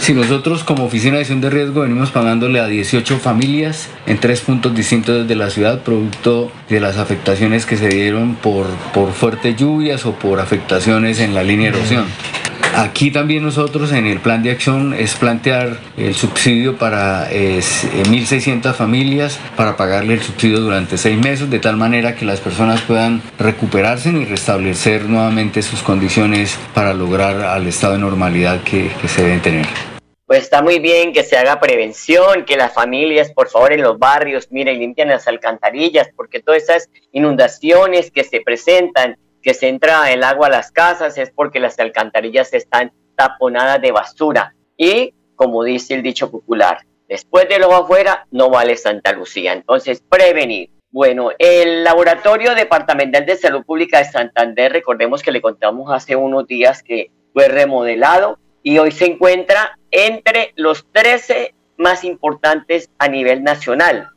Si 0.00 0.14
nosotros 0.14 0.64
como 0.64 0.84
Oficina 0.84 1.16
de 1.16 1.20
Acción 1.20 1.40
de 1.40 1.50
Riesgo 1.50 1.82
venimos 1.82 2.10
pagándole 2.10 2.60
a 2.60 2.66
18 2.66 3.18
familias 3.18 3.88
en 4.06 4.18
tres 4.18 4.40
puntos 4.40 4.74
distintos 4.74 5.28
de 5.28 5.34
la 5.36 5.50
ciudad, 5.50 5.82
producto 5.82 6.50
de 6.68 6.80
las 6.80 6.96
afectaciones 6.96 7.66
que 7.66 7.76
se 7.76 7.88
dieron 7.88 8.34
por, 8.36 8.66
por 8.94 9.12
fuertes 9.12 9.56
lluvias 9.56 10.06
o 10.06 10.12
por 10.12 10.40
afectaciones 10.40 11.20
en 11.20 11.34
la 11.34 11.42
línea 11.42 11.70
de 11.70 11.78
erosión. 11.78 12.06
Aquí 12.78 13.10
también 13.10 13.42
nosotros 13.42 13.90
en 13.90 14.06
el 14.06 14.20
plan 14.20 14.44
de 14.44 14.52
acción 14.52 14.94
es 14.94 15.16
plantear 15.16 15.78
el 15.96 16.14
subsidio 16.14 16.78
para 16.78 17.26
eh, 17.28 17.58
1.600 17.58 18.72
familias 18.72 19.40
para 19.56 19.76
pagarle 19.76 20.14
el 20.14 20.22
subsidio 20.22 20.60
durante 20.60 20.96
seis 20.96 21.18
meses 21.18 21.50
de 21.50 21.58
tal 21.58 21.76
manera 21.76 22.14
que 22.14 22.24
las 22.24 22.38
personas 22.38 22.80
puedan 22.82 23.20
recuperarse 23.36 24.10
y 24.10 24.24
restablecer 24.24 25.06
nuevamente 25.06 25.60
sus 25.62 25.82
condiciones 25.82 26.56
para 26.72 26.94
lograr 26.94 27.40
al 27.40 27.66
estado 27.66 27.94
de 27.94 27.98
normalidad 27.98 28.62
que, 28.62 28.92
que 29.02 29.08
se 29.08 29.24
deben 29.24 29.42
tener. 29.42 29.66
Pues 30.26 30.44
está 30.44 30.62
muy 30.62 30.78
bien 30.78 31.12
que 31.12 31.24
se 31.24 31.36
haga 31.36 31.58
prevención, 31.58 32.44
que 32.44 32.56
las 32.56 32.72
familias, 32.72 33.32
por 33.32 33.48
favor, 33.48 33.72
en 33.72 33.82
los 33.82 33.98
barrios, 33.98 34.52
miren, 34.52 34.78
limpian 34.78 35.08
las 35.08 35.26
alcantarillas, 35.26 36.10
porque 36.14 36.40
todas 36.40 36.62
esas 36.62 36.88
inundaciones 37.10 38.12
que 38.12 38.22
se 38.22 38.40
presentan, 38.40 39.16
que 39.42 39.54
se 39.54 39.68
entra 39.68 40.10
el 40.12 40.22
agua 40.24 40.48
a 40.48 40.50
las 40.50 40.72
casas, 40.72 41.18
es 41.18 41.30
porque 41.30 41.60
las 41.60 41.78
alcantarillas 41.78 42.52
están 42.54 42.92
taponadas 43.16 43.80
de 43.80 43.92
basura. 43.92 44.54
Y, 44.76 45.14
como 45.36 45.64
dice 45.64 45.94
el 45.94 46.02
dicho 46.02 46.30
popular, 46.30 46.86
después 47.08 47.48
de 47.48 47.58
lo 47.58 47.74
afuera, 47.74 48.26
no 48.30 48.50
vale 48.50 48.76
Santa 48.76 49.12
Lucía. 49.12 49.52
Entonces, 49.52 50.02
prevenir. 50.08 50.70
Bueno, 50.90 51.30
el 51.38 51.84
Laboratorio 51.84 52.54
Departamental 52.54 53.26
de 53.26 53.36
Salud 53.36 53.64
Pública 53.64 53.98
de 53.98 54.06
Santander, 54.06 54.72
recordemos 54.72 55.22
que 55.22 55.32
le 55.32 55.42
contamos 55.42 55.92
hace 55.92 56.16
unos 56.16 56.46
días 56.46 56.82
que 56.82 57.10
fue 57.34 57.48
remodelado 57.48 58.38
y 58.62 58.78
hoy 58.78 58.90
se 58.90 59.06
encuentra 59.06 59.78
entre 59.90 60.52
los 60.56 60.86
13 60.92 61.54
más 61.76 62.04
importantes 62.04 62.90
a 62.98 63.08
nivel 63.08 63.44
nacional. 63.44 64.08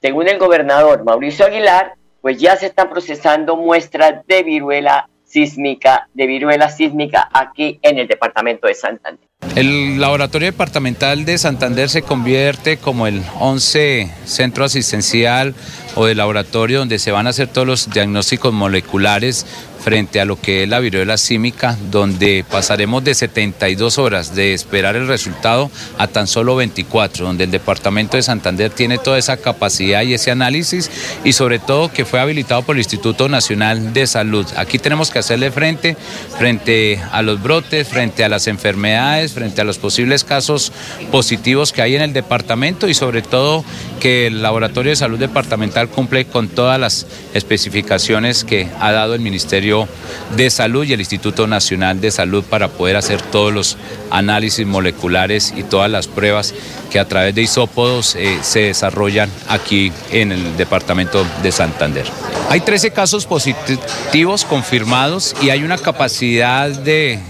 Según 0.00 0.28
el 0.28 0.38
gobernador 0.38 1.04
Mauricio 1.04 1.46
Aguilar, 1.46 1.94
pues 2.20 2.38
ya 2.38 2.56
se 2.56 2.66
están 2.66 2.90
procesando 2.90 3.56
muestras 3.56 4.26
de 4.26 4.42
viruela 4.42 5.08
sísmica, 5.24 6.08
de 6.12 6.26
viruela 6.26 6.68
sísmica 6.68 7.28
aquí 7.32 7.78
en 7.82 7.98
el 7.98 8.08
departamento 8.08 8.66
de 8.66 8.74
Santander. 8.74 9.30
El 9.54 10.00
laboratorio 10.00 10.46
departamental 10.50 11.24
de 11.24 11.38
Santander 11.38 11.88
se 11.88 12.02
convierte 12.02 12.76
como 12.76 13.06
el 13.06 13.22
11 13.38 14.10
centro 14.24 14.64
asistencial 14.64 15.54
o 15.94 16.06
de 16.06 16.14
laboratorio 16.14 16.80
donde 16.80 16.98
se 16.98 17.10
van 17.10 17.26
a 17.26 17.30
hacer 17.30 17.48
todos 17.48 17.66
los 17.66 17.90
diagnósticos 17.90 18.52
moleculares 18.52 19.46
frente 19.82 20.20
a 20.20 20.24
lo 20.24 20.40
que 20.40 20.62
es 20.62 20.68
la 20.68 20.80
viruela 20.80 21.16
símica, 21.16 21.76
donde 21.90 22.44
pasaremos 22.48 23.02
de 23.02 23.14
72 23.14 23.98
horas 23.98 24.34
de 24.34 24.54
esperar 24.54 24.96
el 24.96 25.08
resultado 25.08 25.70
a 25.98 26.06
tan 26.06 26.26
solo 26.26 26.56
24, 26.56 27.24
donde 27.24 27.44
el 27.44 27.50
Departamento 27.50 28.16
de 28.16 28.22
Santander 28.22 28.70
tiene 28.70 28.98
toda 28.98 29.18
esa 29.18 29.38
capacidad 29.38 30.02
y 30.02 30.14
ese 30.14 30.30
análisis 30.30 30.90
y 31.24 31.32
sobre 31.32 31.58
todo 31.58 31.90
que 31.92 32.04
fue 32.04 32.20
habilitado 32.20 32.62
por 32.62 32.76
el 32.76 32.80
Instituto 32.80 33.28
Nacional 33.28 33.92
de 33.92 34.06
Salud. 34.06 34.46
Aquí 34.56 34.78
tenemos 34.78 35.10
que 35.10 35.18
hacerle 35.18 35.50
frente 35.50 35.96
frente 36.38 37.00
a 37.12 37.22
los 37.22 37.42
brotes, 37.42 37.88
frente 37.88 38.24
a 38.24 38.28
las 38.28 38.46
enfermedades, 38.46 39.32
frente 39.32 39.60
a 39.60 39.64
los 39.64 39.78
posibles 39.78 40.24
casos 40.24 40.72
positivos 41.10 41.72
que 41.72 41.82
hay 41.82 41.96
en 41.96 42.02
el 42.02 42.12
departamento 42.12 42.88
y 42.88 42.94
sobre 42.94 43.22
todo 43.22 43.64
que 44.00 44.26
el 44.26 44.42
Laboratorio 44.42 44.90
de 44.90 44.96
Salud 44.96 45.18
Departamental 45.18 45.88
cumple 45.88 46.26
con 46.26 46.48
todas 46.48 46.78
las 46.78 47.06
especificaciones 47.34 48.44
que 48.44 48.68
ha 48.80 48.92
dado 48.92 49.14
el 49.14 49.20
Ministerio 49.20 49.69
de 50.36 50.50
Salud 50.50 50.84
y 50.84 50.92
el 50.92 51.00
Instituto 51.00 51.46
Nacional 51.46 52.00
de 52.00 52.10
Salud 52.10 52.44
para 52.44 52.68
poder 52.68 52.96
hacer 52.96 53.20
todos 53.22 53.52
los 53.52 53.76
análisis 54.10 54.66
moleculares 54.66 55.52
y 55.56 55.62
todas 55.62 55.90
las 55.90 56.08
pruebas 56.08 56.54
que 56.90 56.98
a 56.98 57.06
través 57.06 57.34
de 57.34 57.42
isópodos 57.42 58.14
eh, 58.16 58.38
se 58.42 58.60
desarrollan 58.60 59.30
aquí 59.48 59.92
en 60.10 60.32
el 60.32 60.56
departamento 60.56 61.24
de 61.42 61.52
Santander. 61.52 62.06
Hay 62.48 62.60
13 62.60 62.90
casos 62.90 63.26
positivos 63.26 64.44
confirmados 64.44 65.34
y 65.42 65.50
hay 65.50 65.62
una 65.62 65.78
capacidad 65.78 66.68
de 66.68 67.20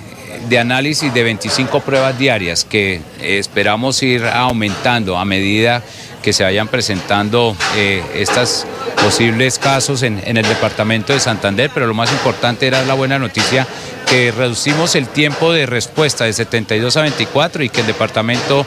de 0.48 0.58
análisis 0.58 1.12
de 1.12 1.22
25 1.22 1.80
pruebas 1.80 2.18
diarias 2.18 2.64
que 2.64 3.00
esperamos 3.20 4.02
ir 4.02 4.24
aumentando 4.24 5.18
a 5.18 5.24
medida 5.24 5.82
que 6.22 6.32
se 6.32 6.44
vayan 6.44 6.68
presentando 6.68 7.56
eh, 7.76 8.02
estos 8.14 8.66
posibles 9.02 9.58
casos 9.58 10.02
en, 10.02 10.20
el 10.24 10.46
departamento 10.46 11.12
de 11.12 11.20
Santander, 11.20 11.70
pero 11.72 11.86
lo 11.86 11.94
más 11.94 12.12
importante 12.12 12.66
era 12.66 12.84
la 12.84 12.94
buena 12.94 13.18
noticia 13.18 13.66
que 14.08 14.32
reducimos 14.32 14.94
el 14.96 15.08
tiempo 15.08 15.52
de 15.52 15.66
respuesta 15.66 16.24
de 16.24 16.32
72 16.32 16.96
a 16.96 17.02
24 17.02 17.62
y 17.62 17.68
que 17.68 17.80
el 17.80 17.86
departamento 17.86 18.66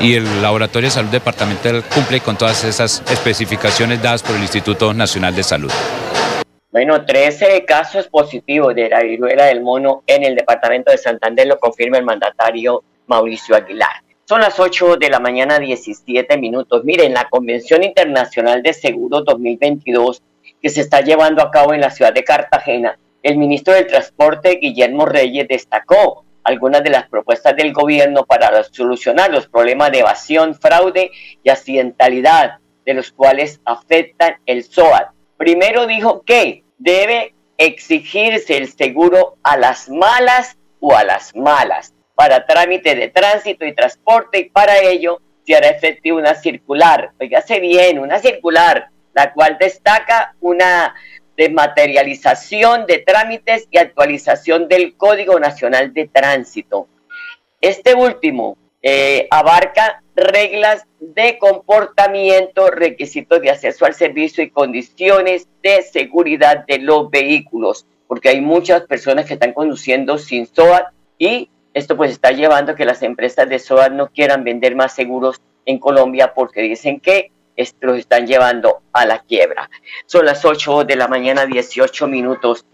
y 0.00 0.14
el 0.14 0.42
Laboratorio 0.42 0.88
de 0.88 0.94
Salud 0.94 1.10
Departamental 1.10 1.82
cumple 1.94 2.20
con 2.20 2.36
todas 2.36 2.64
esas 2.64 3.02
especificaciones 3.10 4.02
dadas 4.02 4.22
por 4.22 4.36
el 4.36 4.42
Instituto 4.42 4.94
Nacional 4.94 5.34
de 5.34 5.42
Salud. 5.42 5.72
Bueno, 6.70 7.04
13 7.04 7.64
casos 7.64 8.08
positivos 8.08 8.74
de 8.74 8.88
la 8.88 9.02
viruela 9.02 9.46
del 9.46 9.62
mono 9.62 10.02
en 10.06 10.24
el 10.24 10.34
departamento 10.34 10.90
de 10.90 10.98
Santander, 10.98 11.46
lo 11.46 11.58
confirma 11.58 11.98
el 11.98 12.04
mandatario 12.04 12.84
Mauricio 13.06 13.56
Aguilar. 13.56 14.07
Son 14.28 14.42
las 14.42 14.60
8 14.60 14.98
de 14.98 15.08
la 15.08 15.20
mañana, 15.20 15.58
17 15.58 16.36
minutos. 16.36 16.84
Miren, 16.84 17.14
la 17.14 17.30
Convención 17.30 17.82
Internacional 17.82 18.62
de 18.62 18.74
Seguros 18.74 19.24
2022 19.24 20.22
que 20.60 20.68
se 20.68 20.82
está 20.82 21.00
llevando 21.00 21.40
a 21.40 21.50
cabo 21.50 21.72
en 21.72 21.80
la 21.80 21.90
ciudad 21.90 22.12
de 22.12 22.24
Cartagena, 22.24 22.98
el 23.22 23.38
ministro 23.38 23.72
del 23.72 23.86
Transporte, 23.86 24.58
Guillermo 24.60 25.06
Reyes, 25.06 25.48
destacó 25.48 26.26
algunas 26.44 26.84
de 26.84 26.90
las 26.90 27.08
propuestas 27.08 27.56
del 27.56 27.72
gobierno 27.72 28.26
para 28.26 28.62
solucionar 28.64 29.30
los 29.30 29.48
problemas 29.48 29.92
de 29.92 30.00
evasión, 30.00 30.54
fraude 30.54 31.10
y 31.42 31.48
accidentalidad, 31.48 32.58
de 32.84 32.92
los 32.92 33.10
cuales 33.10 33.62
afectan 33.64 34.34
el 34.44 34.62
SOAT. 34.62 35.08
Primero 35.38 35.86
dijo 35.86 36.20
que 36.26 36.64
debe 36.76 37.34
exigirse 37.56 38.58
el 38.58 38.70
seguro 38.70 39.38
a 39.42 39.56
las 39.56 39.88
malas 39.88 40.58
o 40.80 40.94
a 40.94 41.02
las 41.02 41.34
malas 41.34 41.94
para 42.18 42.44
trámite 42.44 42.96
de 42.96 43.10
tránsito 43.10 43.64
y 43.64 43.72
transporte 43.72 44.40
y 44.40 44.50
para 44.50 44.80
ello 44.80 45.20
se 45.46 45.54
hará 45.54 45.68
efectiva 45.68 46.18
una 46.18 46.34
circular, 46.34 47.12
oígase 47.20 47.60
bien, 47.60 48.00
una 48.00 48.18
circular, 48.18 48.88
la 49.14 49.32
cual 49.32 49.56
destaca 49.60 50.34
una 50.40 50.96
desmaterialización 51.36 52.86
de 52.86 52.98
trámites 53.06 53.68
y 53.70 53.78
actualización 53.78 54.66
del 54.66 54.96
Código 54.96 55.38
Nacional 55.38 55.94
de 55.94 56.08
Tránsito. 56.08 56.88
Este 57.60 57.94
último 57.94 58.58
eh, 58.82 59.28
abarca 59.30 60.02
reglas 60.16 60.86
de 60.98 61.38
comportamiento, 61.38 62.68
requisitos 62.72 63.40
de 63.40 63.50
acceso 63.50 63.86
al 63.86 63.94
servicio 63.94 64.42
y 64.42 64.50
condiciones 64.50 65.46
de 65.62 65.82
seguridad 65.82 66.66
de 66.66 66.78
los 66.78 67.12
vehículos, 67.12 67.86
porque 68.08 68.30
hay 68.30 68.40
muchas 68.40 68.82
personas 68.88 69.26
que 69.26 69.34
están 69.34 69.52
conduciendo 69.52 70.18
sin 70.18 70.46
SOAT 70.46 70.86
y 71.16 71.48
esto 71.78 71.96
pues 71.96 72.10
está 72.10 72.30
llevando 72.32 72.72
a 72.72 72.74
que 72.74 72.84
las 72.84 73.02
empresas 73.02 73.48
de 73.48 73.58
SOAT 73.58 73.92
no 73.92 74.08
quieran 74.08 74.44
vender 74.44 74.74
más 74.74 74.94
seguros 74.94 75.40
en 75.64 75.78
Colombia 75.78 76.32
porque 76.34 76.62
dicen 76.62 77.00
que 77.00 77.30
los 77.80 77.98
están 77.98 78.26
llevando 78.26 78.82
a 78.92 79.06
la 79.06 79.20
quiebra. 79.20 79.68
Son 80.06 80.24
las 80.24 80.44
8 80.44 80.84
de 80.84 80.96
la 80.96 81.08
mañana, 81.08 81.46
18 81.46 82.06
minutos. 82.06 82.64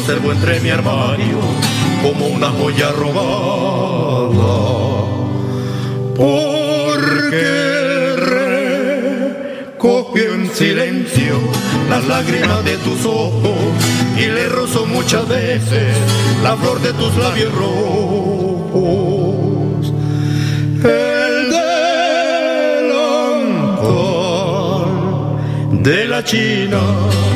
Conservo 0.06 0.32
entre 0.34 0.60
mi 0.60 0.70
armario 0.70 1.40
como 2.04 2.28
una 2.28 2.50
joya 2.50 2.92
robada. 2.92 4.36
Porque 6.16 7.46
recogió 9.78 10.36
en 10.36 10.48
silencio 10.52 11.40
las 11.90 12.06
lágrimas 12.06 12.64
de 12.64 12.78
tus 12.78 13.04
ojos 13.04 13.58
y 14.16 14.28
le 14.28 14.48
rozó 14.48 14.86
muchas 14.86 15.28
veces 15.28 15.98
la 16.44 16.56
flor 16.56 16.80
de 16.82 16.94
tus 16.94 17.18
labios 17.18 17.52
rojos. 17.56 18.86
El 20.84 21.50
delantal 21.50 21.82
de 25.82 26.06
la 26.06 26.24
China. 26.24 27.35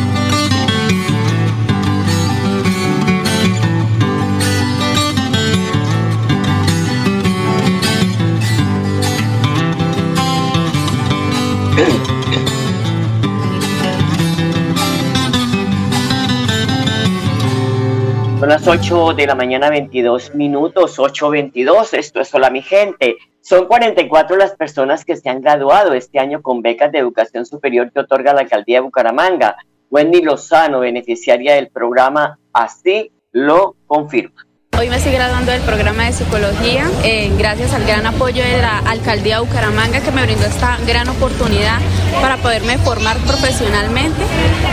Las 18.49 18.67
8 18.67 19.13
de 19.13 19.27
la 19.27 19.35
mañana, 19.35 19.69
22 19.69 20.33
minutos, 20.33 20.97
8.22. 20.97 21.95
Esto 21.95 22.19
es 22.19 22.33
Hola 22.33 22.49
mi 22.49 22.63
gente. 22.63 23.17
Son 23.41 23.67
44 23.67 24.37
las 24.37 24.55
personas 24.55 25.05
que 25.05 25.15
se 25.17 25.29
han 25.29 25.41
graduado 25.41 25.93
este 25.93 26.17
año 26.17 26.41
con 26.41 26.63
becas 26.63 26.91
de 26.91 26.97
educación 26.97 27.45
superior 27.45 27.91
que 27.91 27.99
otorga 27.99 28.33
la 28.33 28.41
alcaldía 28.41 28.77
de 28.77 28.85
Bucaramanga. 28.85 29.55
Wendy 29.91 30.23
Lozano, 30.23 30.79
beneficiaria 30.79 31.53
del 31.53 31.69
programa, 31.69 32.39
así 32.51 33.11
lo 33.31 33.75
confirma. 33.85 34.48
Hoy 34.79 34.89
me 34.89 34.95
estoy 34.95 35.11
graduando 35.11 35.51
del 35.51 35.61
programa 35.63 36.05
de 36.05 36.13
psicología, 36.13 36.89
eh, 37.03 37.29
gracias 37.37 37.73
al 37.73 37.83
gran 37.85 38.05
apoyo 38.05 38.41
de 38.41 38.61
la 38.61 38.77
alcaldía 38.77 39.35
de 39.35 39.41
Bucaramanga 39.41 39.99
que 39.99 40.09
me 40.09 40.23
brindó 40.23 40.45
esta 40.45 40.77
gran 40.87 41.09
oportunidad 41.09 41.79
para 42.21 42.37
poderme 42.37 42.77
formar 42.77 43.17
profesionalmente. 43.17 44.21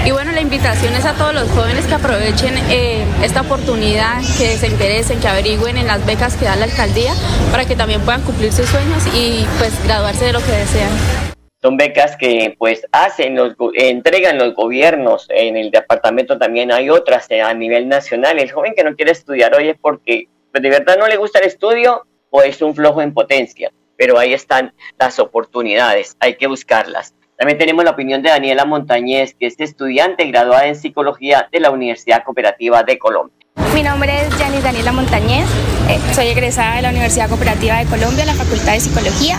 Y 0.04 0.12
bueno, 0.12 0.30
la 0.30 0.40
invitación 0.40 0.94
es 0.94 1.04
a 1.06 1.14
todos 1.14 1.34
los 1.34 1.50
jóvenes 1.50 1.86
que 1.86 1.94
aprovechen 1.94 2.54
eh, 2.70 3.04
esta 3.24 3.40
oportunidad, 3.40 4.20
que 4.38 4.56
se 4.56 4.68
interesen, 4.68 5.18
que 5.18 5.26
averigüen 5.26 5.76
en 5.76 5.88
las 5.88 6.06
becas 6.06 6.36
que 6.36 6.44
da 6.44 6.54
la 6.54 6.66
alcaldía 6.66 7.12
para 7.50 7.64
que 7.64 7.74
también 7.74 8.00
puedan 8.02 8.22
cumplir 8.22 8.52
sus 8.52 8.68
sueños 8.68 9.02
y 9.12 9.44
pues 9.58 9.72
graduarse 9.86 10.26
de 10.26 10.32
lo 10.32 10.38
que 10.38 10.52
desean. 10.52 11.35
Son 11.62 11.76
becas 11.76 12.16
que 12.16 12.54
pues 12.58 12.86
hacen, 12.92 13.34
los, 13.34 13.54
entregan 13.74 14.38
los 14.38 14.54
gobiernos, 14.54 15.26
en 15.30 15.56
el 15.56 15.70
departamento 15.70 16.38
también 16.38 16.70
hay 16.70 16.90
otras 16.90 17.30
eh, 17.30 17.40
a 17.40 17.54
nivel 17.54 17.88
nacional. 17.88 18.38
El 18.38 18.52
joven 18.52 18.74
que 18.76 18.84
no 18.84 18.94
quiere 18.94 19.12
estudiar 19.12 19.54
hoy 19.54 19.70
es 19.70 19.76
porque 19.80 20.28
pues, 20.52 20.62
de 20.62 20.70
verdad 20.70 20.98
no 20.98 21.08
le 21.08 21.16
gusta 21.16 21.38
el 21.38 21.46
estudio 21.46 22.06
o 22.30 22.42
es 22.42 22.60
un 22.60 22.74
flojo 22.74 23.00
en 23.00 23.14
potencia, 23.14 23.72
pero 23.96 24.18
ahí 24.18 24.34
están 24.34 24.74
las 24.98 25.18
oportunidades, 25.18 26.16
hay 26.20 26.36
que 26.36 26.46
buscarlas. 26.46 27.14
También 27.38 27.58
tenemos 27.58 27.84
la 27.84 27.90
opinión 27.90 28.22
de 28.22 28.30
Daniela 28.30 28.64
Montañez, 28.64 29.34
que 29.38 29.46
es 29.46 29.58
estudiante 29.58 30.24
graduada 30.24 30.66
en 30.66 30.76
psicología 30.76 31.48
de 31.52 31.60
la 31.60 31.70
Universidad 31.70 32.24
Cooperativa 32.24 32.82
de 32.82 32.98
Colombia. 32.98 33.36
Mi 33.74 33.82
nombre 33.82 34.22
es 34.22 34.38
Yanis 34.38 34.62
Daniela 34.62 34.92
Montañez, 34.92 35.46
eh, 35.88 35.98
soy 36.14 36.28
egresada 36.28 36.76
de 36.76 36.82
la 36.82 36.90
Universidad 36.90 37.28
Cooperativa 37.28 37.78
de 37.78 37.86
Colombia, 37.86 38.24
la 38.24 38.34
Facultad 38.34 38.72
de 38.72 38.80
Psicología, 38.80 39.38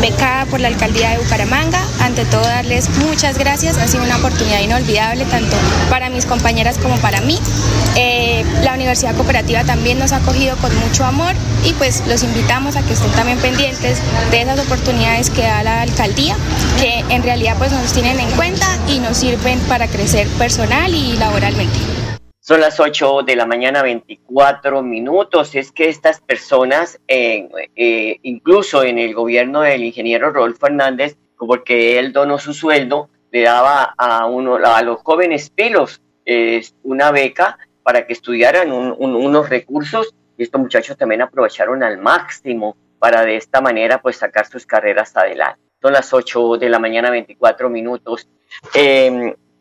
becada 0.00 0.46
por 0.46 0.60
la 0.60 0.68
Alcaldía 0.68 1.10
de 1.10 1.18
Bucaramanga. 1.18 1.80
Ante 2.00 2.24
todo, 2.24 2.42
darles 2.42 2.88
muchas 2.98 3.38
gracias, 3.38 3.76
ha 3.78 3.86
sido 3.86 4.04
una 4.04 4.16
oportunidad 4.16 4.60
inolvidable 4.60 5.24
tanto 5.26 5.56
para 5.90 6.10
mis 6.10 6.26
compañeras 6.26 6.78
como 6.78 6.96
para 6.98 7.20
mí. 7.20 7.38
Eh, 7.96 8.44
la 8.62 8.74
Universidad 8.74 9.14
Cooperativa 9.14 9.64
también 9.64 9.98
nos 9.98 10.12
ha 10.12 10.16
acogido 10.16 10.56
con 10.58 10.74
mucho 10.78 11.04
amor 11.04 11.34
y 11.64 11.72
pues 11.74 12.02
los 12.06 12.22
invitamos 12.22 12.76
a 12.76 12.82
que 12.82 12.92
estén 12.92 13.10
también 13.12 13.38
pendientes 13.38 13.98
de 14.30 14.42
esas 14.42 14.60
oportunidades 14.60 15.30
que 15.30 15.42
da 15.42 15.62
la 15.62 15.82
Alcaldía, 15.82 16.36
que 16.80 17.04
en 17.08 17.22
realidad 17.22 17.56
pues 17.58 17.72
nos 17.72 17.92
tienen 17.92 18.20
en 18.20 18.30
cuenta 18.32 18.66
y 18.88 19.00
nos 19.00 19.16
sirven 19.18 19.58
para 19.60 19.88
crecer 19.88 20.28
personal 20.38 20.94
y 20.94 21.16
laboralmente. 21.16 21.97
Son 22.48 22.62
las 22.62 22.80
8 22.80 23.24
de 23.26 23.36
la 23.36 23.44
mañana, 23.44 23.82
24 23.82 24.82
minutos. 24.82 25.54
Es 25.54 25.70
que 25.70 25.90
estas 25.90 26.22
personas, 26.22 26.98
eh, 27.06 27.46
eh, 27.76 28.16
incluso 28.22 28.82
en 28.84 28.98
el 28.98 29.12
gobierno 29.12 29.60
del 29.60 29.84
ingeniero 29.84 30.30
Rodolfo 30.30 30.66
Hernández, 30.66 31.18
porque 31.36 31.98
él 31.98 32.10
donó 32.14 32.38
su 32.38 32.54
sueldo, 32.54 33.10
le 33.32 33.42
daba 33.42 33.94
a, 33.98 34.24
uno, 34.24 34.54
a 34.64 34.80
los 34.80 34.96
jóvenes 35.02 35.50
pilos 35.50 36.00
eh, 36.24 36.62
una 36.84 37.10
beca 37.10 37.58
para 37.82 38.06
que 38.06 38.14
estudiaran 38.14 38.72
un- 38.72 38.94
un- 38.98 39.14
unos 39.14 39.50
recursos 39.50 40.14
y 40.38 40.42
estos 40.44 40.58
muchachos 40.58 40.96
también 40.96 41.20
aprovecharon 41.20 41.82
al 41.82 41.98
máximo 41.98 42.78
para 42.98 43.26
de 43.26 43.36
esta 43.36 43.60
manera 43.60 44.00
pues 44.00 44.16
sacar 44.16 44.46
sus 44.46 44.64
carreras 44.64 45.14
adelante. 45.14 45.60
Son 45.82 45.92
las 45.92 46.14
8 46.14 46.56
de 46.56 46.70
la 46.70 46.78
mañana, 46.78 47.10
24 47.10 47.68
minutos. 47.68 48.26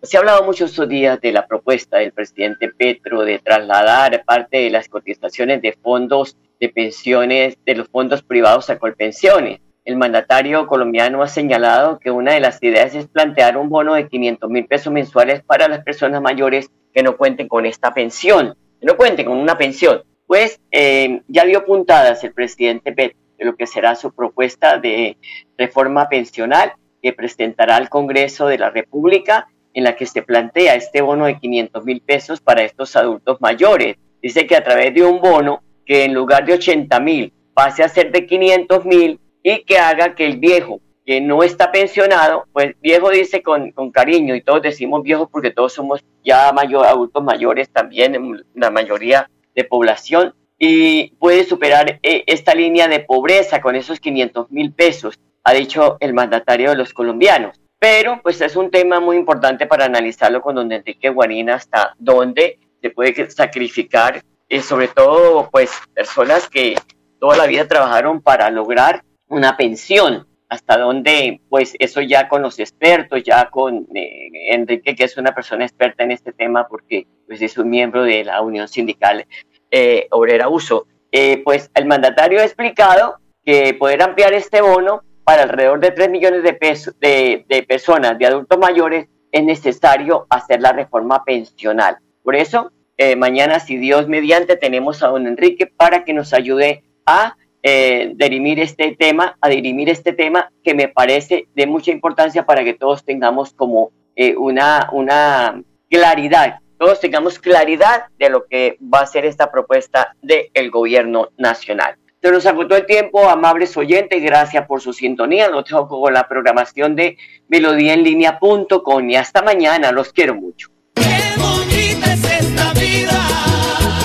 Se 0.01 0.17
ha 0.17 0.19
hablado 0.19 0.43
mucho 0.43 0.65
estos 0.65 0.88
días 0.88 1.19
de 1.21 1.31
la 1.31 1.47
propuesta 1.47 1.97
del 1.97 2.12
presidente 2.12 2.69
Petro 2.69 3.23
de 3.23 3.39
trasladar 3.39 4.23
parte 4.25 4.57
de 4.57 4.69
las 4.69 4.88
cotizaciones 4.89 5.62
de 5.62 5.73
fondos 5.73 6.38
de 6.60 6.69
pensiones, 6.69 7.57
de 7.65 7.75
los 7.75 7.88
fondos 7.88 8.21
privados 8.21 8.69
a 8.69 8.77
Colpensiones. 8.77 9.60
El 9.86 9.95
mandatario 9.95 10.67
colombiano 10.67 11.23
ha 11.23 11.27
señalado 11.27 11.97
que 11.99 12.12
una 12.12 12.33
de 12.33 12.41
las 12.41 12.62
ideas 12.62 12.93
es 12.93 13.07
plantear 13.07 13.57
un 13.57 13.69
bono 13.69 13.95
de 13.95 14.07
500 14.07 14.49
mil 14.49 14.65
pesos 14.65 14.93
mensuales 14.93 15.41
para 15.43 15.67
las 15.67 15.83
personas 15.83 16.21
mayores 16.21 16.69
que 16.93 17.03
no 17.03 17.17
cuenten 17.17 17.47
con 17.47 17.65
esta 17.65 17.93
pensión, 17.93 18.55
que 18.79 18.86
no 18.86 18.97
cuenten 18.97 19.25
con 19.25 19.38
una 19.38 19.57
pensión. 19.57 20.03
Pues 20.25 20.60
eh, 20.71 21.21
ya 21.27 21.45
dio 21.45 21.65
puntadas 21.65 22.23
el 22.23 22.33
presidente 22.33 22.91
Petro 22.91 23.17
de 23.38 23.45
lo 23.45 23.55
que 23.55 23.65
será 23.65 23.95
su 23.95 24.13
propuesta 24.13 24.77
de 24.77 25.17
reforma 25.57 26.10
pensional 26.10 26.73
que 27.01 27.13
presentará 27.13 27.77
al 27.77 27.89
Congreso 27.89 28.47
de 28.47 28.57
la 28.57 28.69
República 28.69 29.47
en 29.78 29.84
la 29.84 29.96
que 29.96 30.08
se 30.08 30.24
plantea 30.24 30.74
este 30.74 31.02
bono 31.02 31.28
de 31.28 31.38
500 31.38 31.86
mil 31.86 32.02
pesos 32.02 32.42
para 32.42 32.63
estos 32.63 32.96
adultos 32.96 33.40
mayores. 33.40 33.96
Dice 34.20 34.48
que 34.48 34.56
a 34.56 34.63
través 34.63 34.92
de 34.96 35.04
un 35.04 35.22
bono 35.22 35.62
que 35.86 36.06
en 36.06 36.16
lugar 36.16 36.48
de 36.48 36.54
80 36.54 37.00
mil 37.00 37.32
pase 37.54 37.84
a 37.84 37.88
ser 37.88 38.12
de 38.12 38.26
500 38.26 38.86
mil 38.86 39.20
y 39.44 39.63
que 39.66 39.78
haga 39.78 40.16
que 40.16 40.26
el 40.26 40.38
viejo 40.38 40.82
que 41.06 41.22
no 41.22 41.44
está 41.44 41.72
pensionado, 41.72 42.46
pues 42.54 42.74
viejo 42.82 43.12
dice 43.12 43.44
con, 43.44 43.72
cariño 43.92 44.34
y 44.34 44.42
todos 44.42 44.63
decimos 44.63 45.04
viejo 45.04 45.30
porque 45.30 45.52
todos 45.52 45.74
somos 45.74 46.04
ya 46.26 46.52
mayor, 46.54 46.88
adultos 46.88 47.24
mayores 47.24 47.70
también, 47.70 48.44
la 48.56 48.72
mayoría 48.72 49.30
de 49.56 49.63
población, 49.63 50.34
y 50.58 51.12
puede 51.18 51.44
superar 51.44 52.00
eh, 52.02 52.24
esta 52.26 52.56
línea 52.56 52.88
de 52.88 53.02
pobreza 53.02 53.62
con 53.62 53.76
esos 53.76 54.00
500 54.00 54.50
mil 54.50 54.74
pesos, 54.74 55.20
ha 55.44 55.54
dicho 55.54 55.98
el 56.00 56.16
mandatario 56.16 56.72
de 56.72 56.78
los 56.78 56.94
colombianos. 56.94 57.62
Pero 57.80 58.20
pues 58.24 58.42
es 58.42 58.56
un 58.56 58.72
tema 58.72 59.00
muy 59.00 59.18
importante 59.18 59.68
para 59.68 59.86
analizarlo 59.86 60.42
con 60.42 60.56
don 60.56 60.72
Enrique 60.72 61.10
Guarina 61.10 61.56
hasta 61.56 61.94
dónde 62.00 62.60
se 62.82 62.90
puede 62.90 63.30
sacrificar, 63.30 64.22
y 64.50 64.60
sobre 64.62 64.88
todo 64.88 65.50
pues 65.52 65.72
personas 65.94 66.50
que 66.50 66.76
toda 67.20 67.38
la 67.38 67.48
vida 67.48 67.68
trabajaron 67.68 68.22
para 68.22 68.50
lograr 68.50 69.04
una 69.28 69.58
pensión, 69.58 70.28
hasta 70.50 70.78
dónde 70.78 71.42
pues 71.50 71.74
eso 71.80 72.02
ya 72.02 72.30
con 72.30 72.42
los 72.42 72.60
expertos, 72.60 73.24
ya 73.24 73.50
con 73.50 73.88
eh, 73.94 74.30
Enrique 74.52 74.96
que 74.96 75.04
es 75.04 75.18
una 75.18 75.36
persona 75.36 75.66
experta 75.66 76.04
en 76.04 76.12
este 76.12 76.32
tema 76.32 76.68
porque 76.68 77.06
pues 77.26 77.42
es 77.42 77.58
un 77.58 77.70
miembro 77.70 78.04
de 78.04 78.24
la 78.24 78.42
Unión 78.42 78.68
Sindical 78.68 79.26
eh, 79.72 80.08
Obrera 80.12 80.48
Uso. 80.48 80.88
Eh, 81.12 81.42
pues 81.44 81.70
el 81.74 81.86
mandatario 81.86 82.40
ha 82.40 82.44
explicado 82.44 83.18
que 83.44 83.74
poder 83.74 84.02
ampliar 84.02 84.34
este 84.34 84.62
bono 84.62 85.02
para 85.28 85.44
alrededor 85.44 85.82
de 85.82 85.92
3 85.92 86.10
millones 86.10 86.42
de, 86.42 86.54
pesos, 86.54 86.98
de, 87.02 87.44
de 87.50 87.62
personas, 87.63 88.18
de 88.18 88.28
adultos 88.28 88.58
mayores, 88.58 89.10
es 89.30 89.44
necesario 89.44 90.26
hacer 90.30 90.62
la 90.62 90.72
reforma 90.72 91.26
pensional. 91.26 91.98
Por 92.24 92.38
eso, 92.38 92.72
eh, 92.96 93.18
mañana, 93.18 93.60
si 93.60 93.76
Dios 93.76 94.08
mediante, 94.08 94.56
tenemos 94.56 95.04
a 95.04 95.08
don 95.08 95.28
Enrique 95.28 95.68
para 95.68 96.06
que 96.06 96.13
nos 96.13 96.34
ayude 96.34 96.86
a 97.06 97.36
eh, 97.62 98.13
dirimir 98.16 98.62
este 98.62 98.96
tema, 98.96 99.38
a 99.42 99.50
dirimir 99.50 99.90
este 99.90 100.13
tema 100.13 100.50
que 100.63 100.74
me 100.74 100.88
parece 100.88 101.50
de 101.54 101.68
mucha 101.68 101.92
importancia 101.92 102.46
para 102.46 102.63
que 102.63 102.74
todos 102.74 103.04
tengamos 103.04 103.52
como 103.52 103.92
eh, 104.16 104.34
una, 104.38 104.88
una 104.94 105.62
claridad, 105.90 106.60
todos 106.80 107.02
tengamos 107.02 107.38
claridad 107.38 108.06
de 108.18 108.30
lo 108.30 108.46
que 108.46 108.78
va 108.82 109.02
a 109.02 109.06
ser 109.06 109.26
esta 109.26 109.52
propuesta 109.52 110.16
del 110.22 110.72
gobierno 110.72 111.32
nacional. 111.36 111.98
Se 112.28 112.34
nos 112.34 112.46
agotó 112.46 112.76
el 112.76 112.86
tiempo, 112.86 113.30
amables 113.30 113.78
oyentes, 113.78 114.22
gracias 114.22 114.68
por 114.68 114.82
su 114.82 114.92
sintonía. 114.92 115.48
Los 115.48 115.63
dejo 115.63 115.88
con 115.88 116.13
la 116.13 116.28
programación 116.28 116.94
de 116.94 117.18
melodíaenlínea.com 117.48 119.10
y 119.10 119.16
hasta 119.16 119.42
mañana, 119.42 119.94
los 119.94 120.12
quiero 120.12 120.36
mucho. 120.36 120.68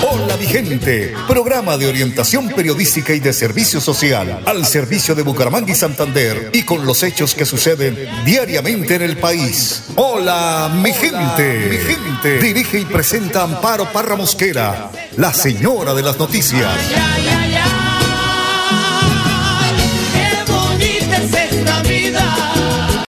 Hola 0.09 0.37
mi 0.37 0.45
gente, 0.45 1.13
programa 1.27 1.77
de 1.77 1.87
orientación 1.87 2.47
periodística 2.47 3.13
y 3.13 3.19
de 3.19 3.33
servicio 3.33 3.81
social 3.81 4.41
al 4.45 4.65
servicio 4.65 5.15
de 5.15 5.23
Bucaramanga 5.23 5.73
y 5.73 5.75
Santander 5.75 6.49
y 6.53 6.63
con 6.63 6.85
los 6.85 7.03
hechos 7.03 7.35
que 7.35 7.43
suceden 7.43 8.07
diariamente 8.23 8.95
en 8.95 9.01
el 9.01 9.17
país. 9.17 9.83
Hola 9.97 10.71
mi 10.73 10.93
gente, 10.93 11.67
mi 11.69 11.77
gente. 11.77 12.39
Dirige 12.39 12.79
y 12.79 12.85
presenta 12.85 13.43
Amparo 13.43 13.91
Parra 13.91 14.15
Mosquera, 14.15 14.91
la 15.17 15.33
señora 15.33 15.93
de 15.93 16.03
las 16.03 16.17
noticias. 16.17 17.42